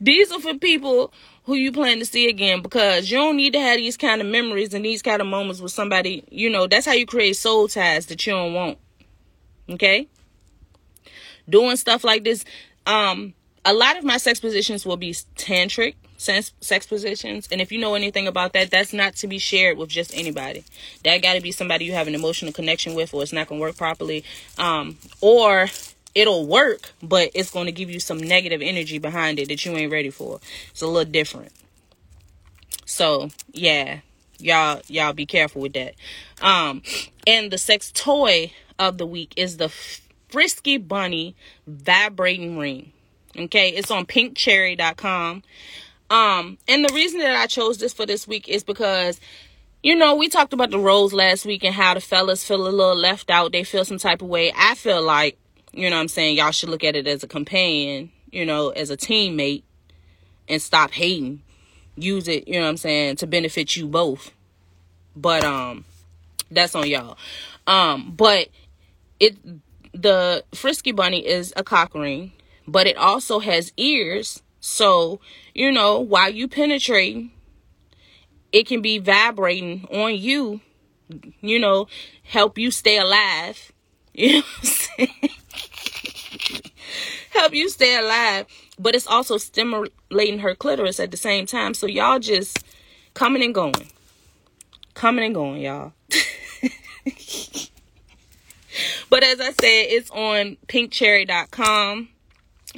[0.00, 1.12] these are for people
[1.44, 4.26] who you plan to see again because you don't need to have these kind of
[4.26, 7.66] memories and these kind of moments with somebody, you know, that's how you create soul
[7.68, 8.78] ties that you don't want.
[9.70, 10.08] Okay?
[11.48, 12.44] Doing stuff like this
[12.86, 13.34] um
[13.64, 17.48] a lot of my sex positions will be tantric sex, sex positions.
[17.50, 20.64] And if you know anything about that, that's not to be shared with just anybody.
[21.04, 23.58] That got to be somebody you have an emotional connection with, or it's not going
[23.58, 24.24] to work properly.
[24.58, 25.68] Um, or
[26.14, 29.72] it'll work, but it's going to give you some negative energy behind it that you
[29.72, 30.40] ain't ready for.
[30.70, 31.52] It's a little different.
[32.84, 34.00] So, yeah,
[34.38, 35.94] y'all y'all be careful with that.
[36.42, 36.82] Um,
[37.26, 39.68] and the sex toy of the week is the
[40.28, 42.92] Frisky Bunny vibrating ring.
[43.36, 45.42] Okay, it's on pinkcherry.com.
[46.10, 49.20] Um, and the reason that I chose this for this week is because
[49.82, 52.68] you know, we talked about the roles last week and how the fellas feel a
[52.68, 53.52] little left out.
[53.52, 54.52] They feel some type of way.
[54.56, 55.38] I feel like,
[55.72, 58.90] you know I'm saying, y'all should look at it as a companion, you know, as
[58.90, 59.62] a teammate
[60.48, 61.42] and stop hating.
[61.96, 64.32] Use it, you know I'm saying, to benefit you both.
[65.14, 65.84] But um
[66.50, 67.16] that's on y'all.
[67.66, 68.48] Um but
[69.20, 69.36] it
[69.92, 72.32] the frisky bunny is a cock ring,
[72.66, 75.20] but it also has ears so,
[75.58, 77.30] you know, while you penetrate,
[78.52, 80.60] it can be vibrating on you,
[81.40, 81.88] you know,
[82.22, 83.72] help you stay alive.
[84.14, 85.06] You know
[87.30, 88.46] help you stay alive.
[88.80, 91.74] But it's also stimulating her clitoris at the same time.
[91.74, 92.64] So y'all just
[93.14, 93.90] coming and going.
[94.94, 95.92] Coming and going, y'all.
[99.08, 102.08] but as I said, it's on pinkcherry.com.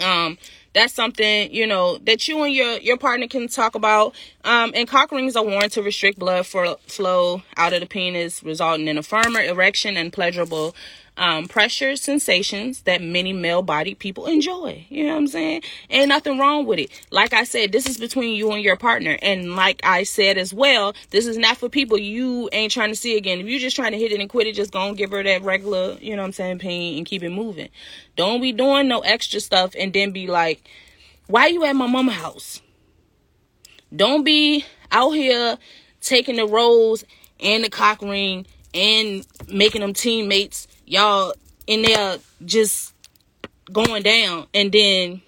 [0.03, 0.39] Um,
[0.73, 4.15] that's something you know that you and your your partner can talk about.
[4.45, 8.43] Um, and cock rings are worn to restrict blood for, flow out of the penis
[8.43, 10.75] resulting in a firmer erection and pleasurable
[11.21, 14.87] um, pressure sensations that many male bodied people enjoy.
[14.89, 15.63] You know what I'm saying?
[15.91, 16.91] Ain't nothing wrong with it.
[17.11, 19.19] Like I said, this is between you and your partner.
[19.21, 22.97] And like I said as well, this is not for people you ain't trying to
[22.97, 23.39] see again.
[23.39, 25.23] If you're just trying to hit it and quit it, just go and give her
[25.23, 27.69] that regular, you know what I'm saying, pain and keep it moving.
[28.17, 30.67] Don't be doing no extra stuff and then be like,
[31.27, 32.63] why you at my mama house?
[33.95, 35.59] Don't be out here
[36.01, 37.05] taking the rolls
[37.41, 41.33] and the cock ring and making them teammates y'all
[41.67, 42.93] in there just
[43.73, 44.47] going down.
[44.53, 45.23] And then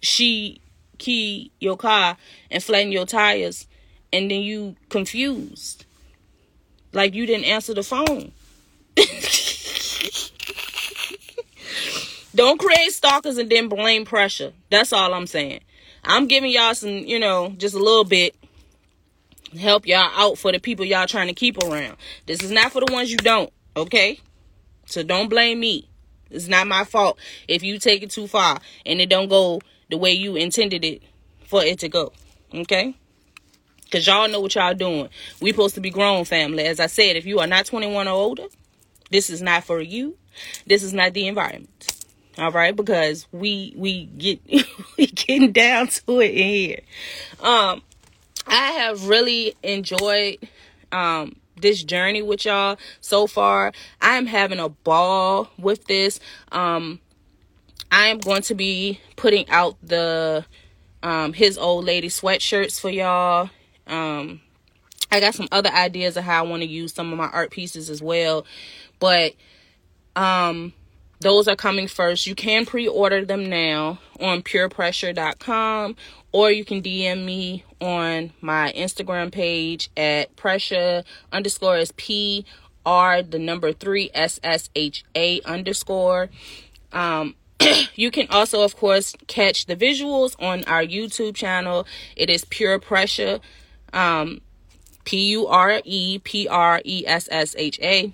[0.00, 0.60] she
[0.98, 2.16] key your car
[2.50, 3.66] and flatten your tires.
[4.12, 5.84] And then you confused.
[6.92, 8.32] Like you didn't answer the phone.
[12.34, 14.52] Don't create stalkers and then blame Pressha.
[14.70, 15.60] That's all i'm saying.
[16.04, 18.34] I'm giving y'all some you know just a little bit.
[19.58, 21.96] Help y'all out for the people y'all trying to keep around.
[22.26, 24.20] This is not for the ones you don't okay
[24.86, 25.88] so don't blame me.
[26.30, 27.18] It's not my fault
[27.48, 29.60] if you take it too far and it don't go
[29.90, 31.02] the way you intended it
[31.46, 32.12] for it to go.
[32.52, 32.96] Okay?
[33.90, 35.08] Cause y'all know what y'all doing.
[35.40, 36.64] We supposed to be grown family.
[36.64, 38.46] As I said, if you are not 21 or older,
[39.10, 40.16] this is not for you.
[40.66, 41.70] This is not the environment.
[42.36, 44.40] All right, because we we get
[44.98, 46.80] we getting down to it in here.
[47.38, 47.82] Um,
[48.46, 50.38] I have really enjoyed
[50.90, 53.72] um this journey with y'all so far.
[54.00, 56.20] I am having a ball with this.
[56.52, 57.00] Um,
[57.90, 60.44] I am going to be putting out the
[61.02, 63.50] um his old lady sweatshirts for y'all.
[63.86, 64.40] Um,
[65.12, 67.50] I got some other ideas of how I want to use some of my art
[67.50, 68.46] pieces as well,
[68.98, 69.34] but
[70.16, 70.72] um
[71.20, 72.26] those are coming first.
[72.26, 75.96] You can pre-order them now on purepressha.com
[76.32, 82.46] or you can DM me on my Instagram page at Pressha underscore is P
[82.86, 86.30] R the number three S S H A underscore.
[86.92, 87.34] Um
[87.94, 91.86] you can also of course catch the visuals on our YouTube channel.
[92.16, 93.40] It is pure Pressha.
[93.92, 94.40] Um
[95.04, 98.12] P U R E P R E S S H A.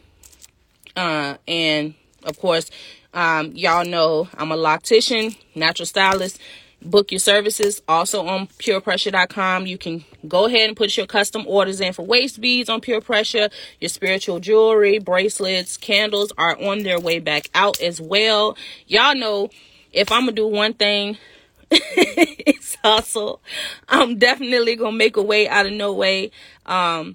[0.96, 1.94] Uh and
[2.24, 2.72] of course
[3.12, 6.38] um, y'all know I'm a loctician, natural stylist.
[6.82, 9.66] Book your services also on purepressha.com.
[9.66, 13.02] You can go ahead and put your custom orders in for waist beads on Pure
[13.02, 13.52] Pressha.
[13.80, 18.56] Your spiritual jewelry, bracelets, candles are on their way back out as well.
[18.86, 19.50] Y'all know
[19.92, 21.18] if I'm gonna do one thing,
[21.70, 23.42] it's hustle.
[23.88, 26.30] I'm definitely gonna make a way out of no way.
[26.64, 27.14] Um,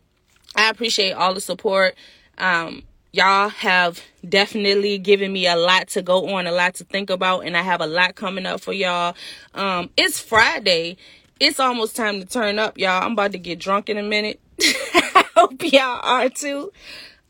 [0.56, 1.96] I appreciate all the support.
[2.38, 2.84] Um,
[3.16, 7.46] y'all have definitely given me a lot to go on, a lot to think about,
[7.46, 9.16] and I have a lot coming up for y'all.
[9.54, 10.98] Um, it's Friday.
[11.40, 13.04] It's almost time to turn up, y'all.
[13.04, 14.40] I'm about to get drunk in a minute.
[14.62, 16.74] I hope y'all are too.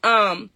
[0.04, 0.50] Um,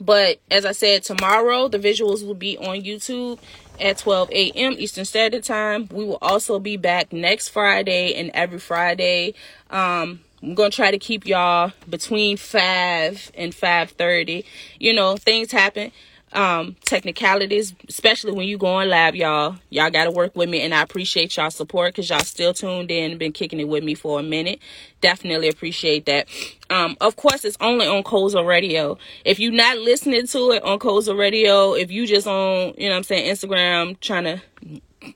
[0.00, 3.38] but as I said, tomorrow the visuals will be on YouTube
[3.80, 4.74] at 12 a.m.
[4.76, 5.88] Eastern Standard Time.
[5.92, 9.34] We will also be back next Friday and every Friday.
[9.70, 14.44] Um, I'm gonna try to keep y'all between five and five thirty.
[14.78, 15.90] You know, things happen.
[16.34, 19.56] Um, technicalities, especially when you go on live, y'all.
[19.70, 23.16] Y'all gotta work with me, and I appreciate y'all support because y'all still tuned in
[23.16, 24.58] been kicking it with me for a minute.
[25.00, 26.28] Definitely appreciate that.
[26.68, 28.98] Um, of course, it's only on Koza Radio.
[29.24, 32.90] If you're not listening to it on Koza Radio, if you just on, you know,
[32.90, 34.42] what I'm saying Instagram trying to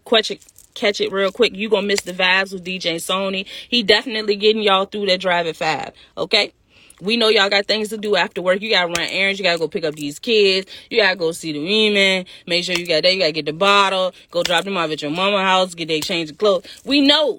[0.07, 0.43] catch it
[0.79, 3.47] catch it real quick, you gonna miss the vibes with DJ Sony.
[3.69, 5.93] He definitely getting y'all through that drive at five.
[6.17, 6.53] Okay.
[7.01, 8.61] We know y'all got things to do after work.
[8.61, 9.39] You gotta run errands.
[9.39, 10.71] You gotta go pick up these kids.
[10.91, 12.27] You gotta go see the women.
[12.47, 13.13] Make sure you got that.
[13.13, 14.13] You gotta get the bottle.
[14.31, 15.75] Go drop them off at your mama house.
[15.75, 16.65] Get they change of clothes.
[16.85, 17.39] We know.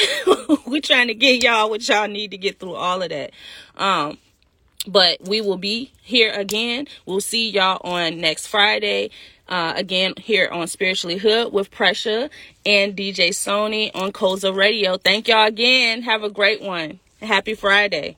[0.66, 3.30] we trying to get y'all what y'all need to get through all of that.
[3.76, 4.18] Um,
[4.86, 6.86] but we will be here again.
[7.06, 9.10] We'll see y'all on next Friday.
[9.48, 12.30] Uh, again, here on Spiritually Hood with Pressha
[12.64, 14.96] and DJ Sony on Koza Radio.
[14.96, 16.02] Thank y'all again.
[16.02, 17.00] Have a great one.
[17.20, 18.16] Happy Friday.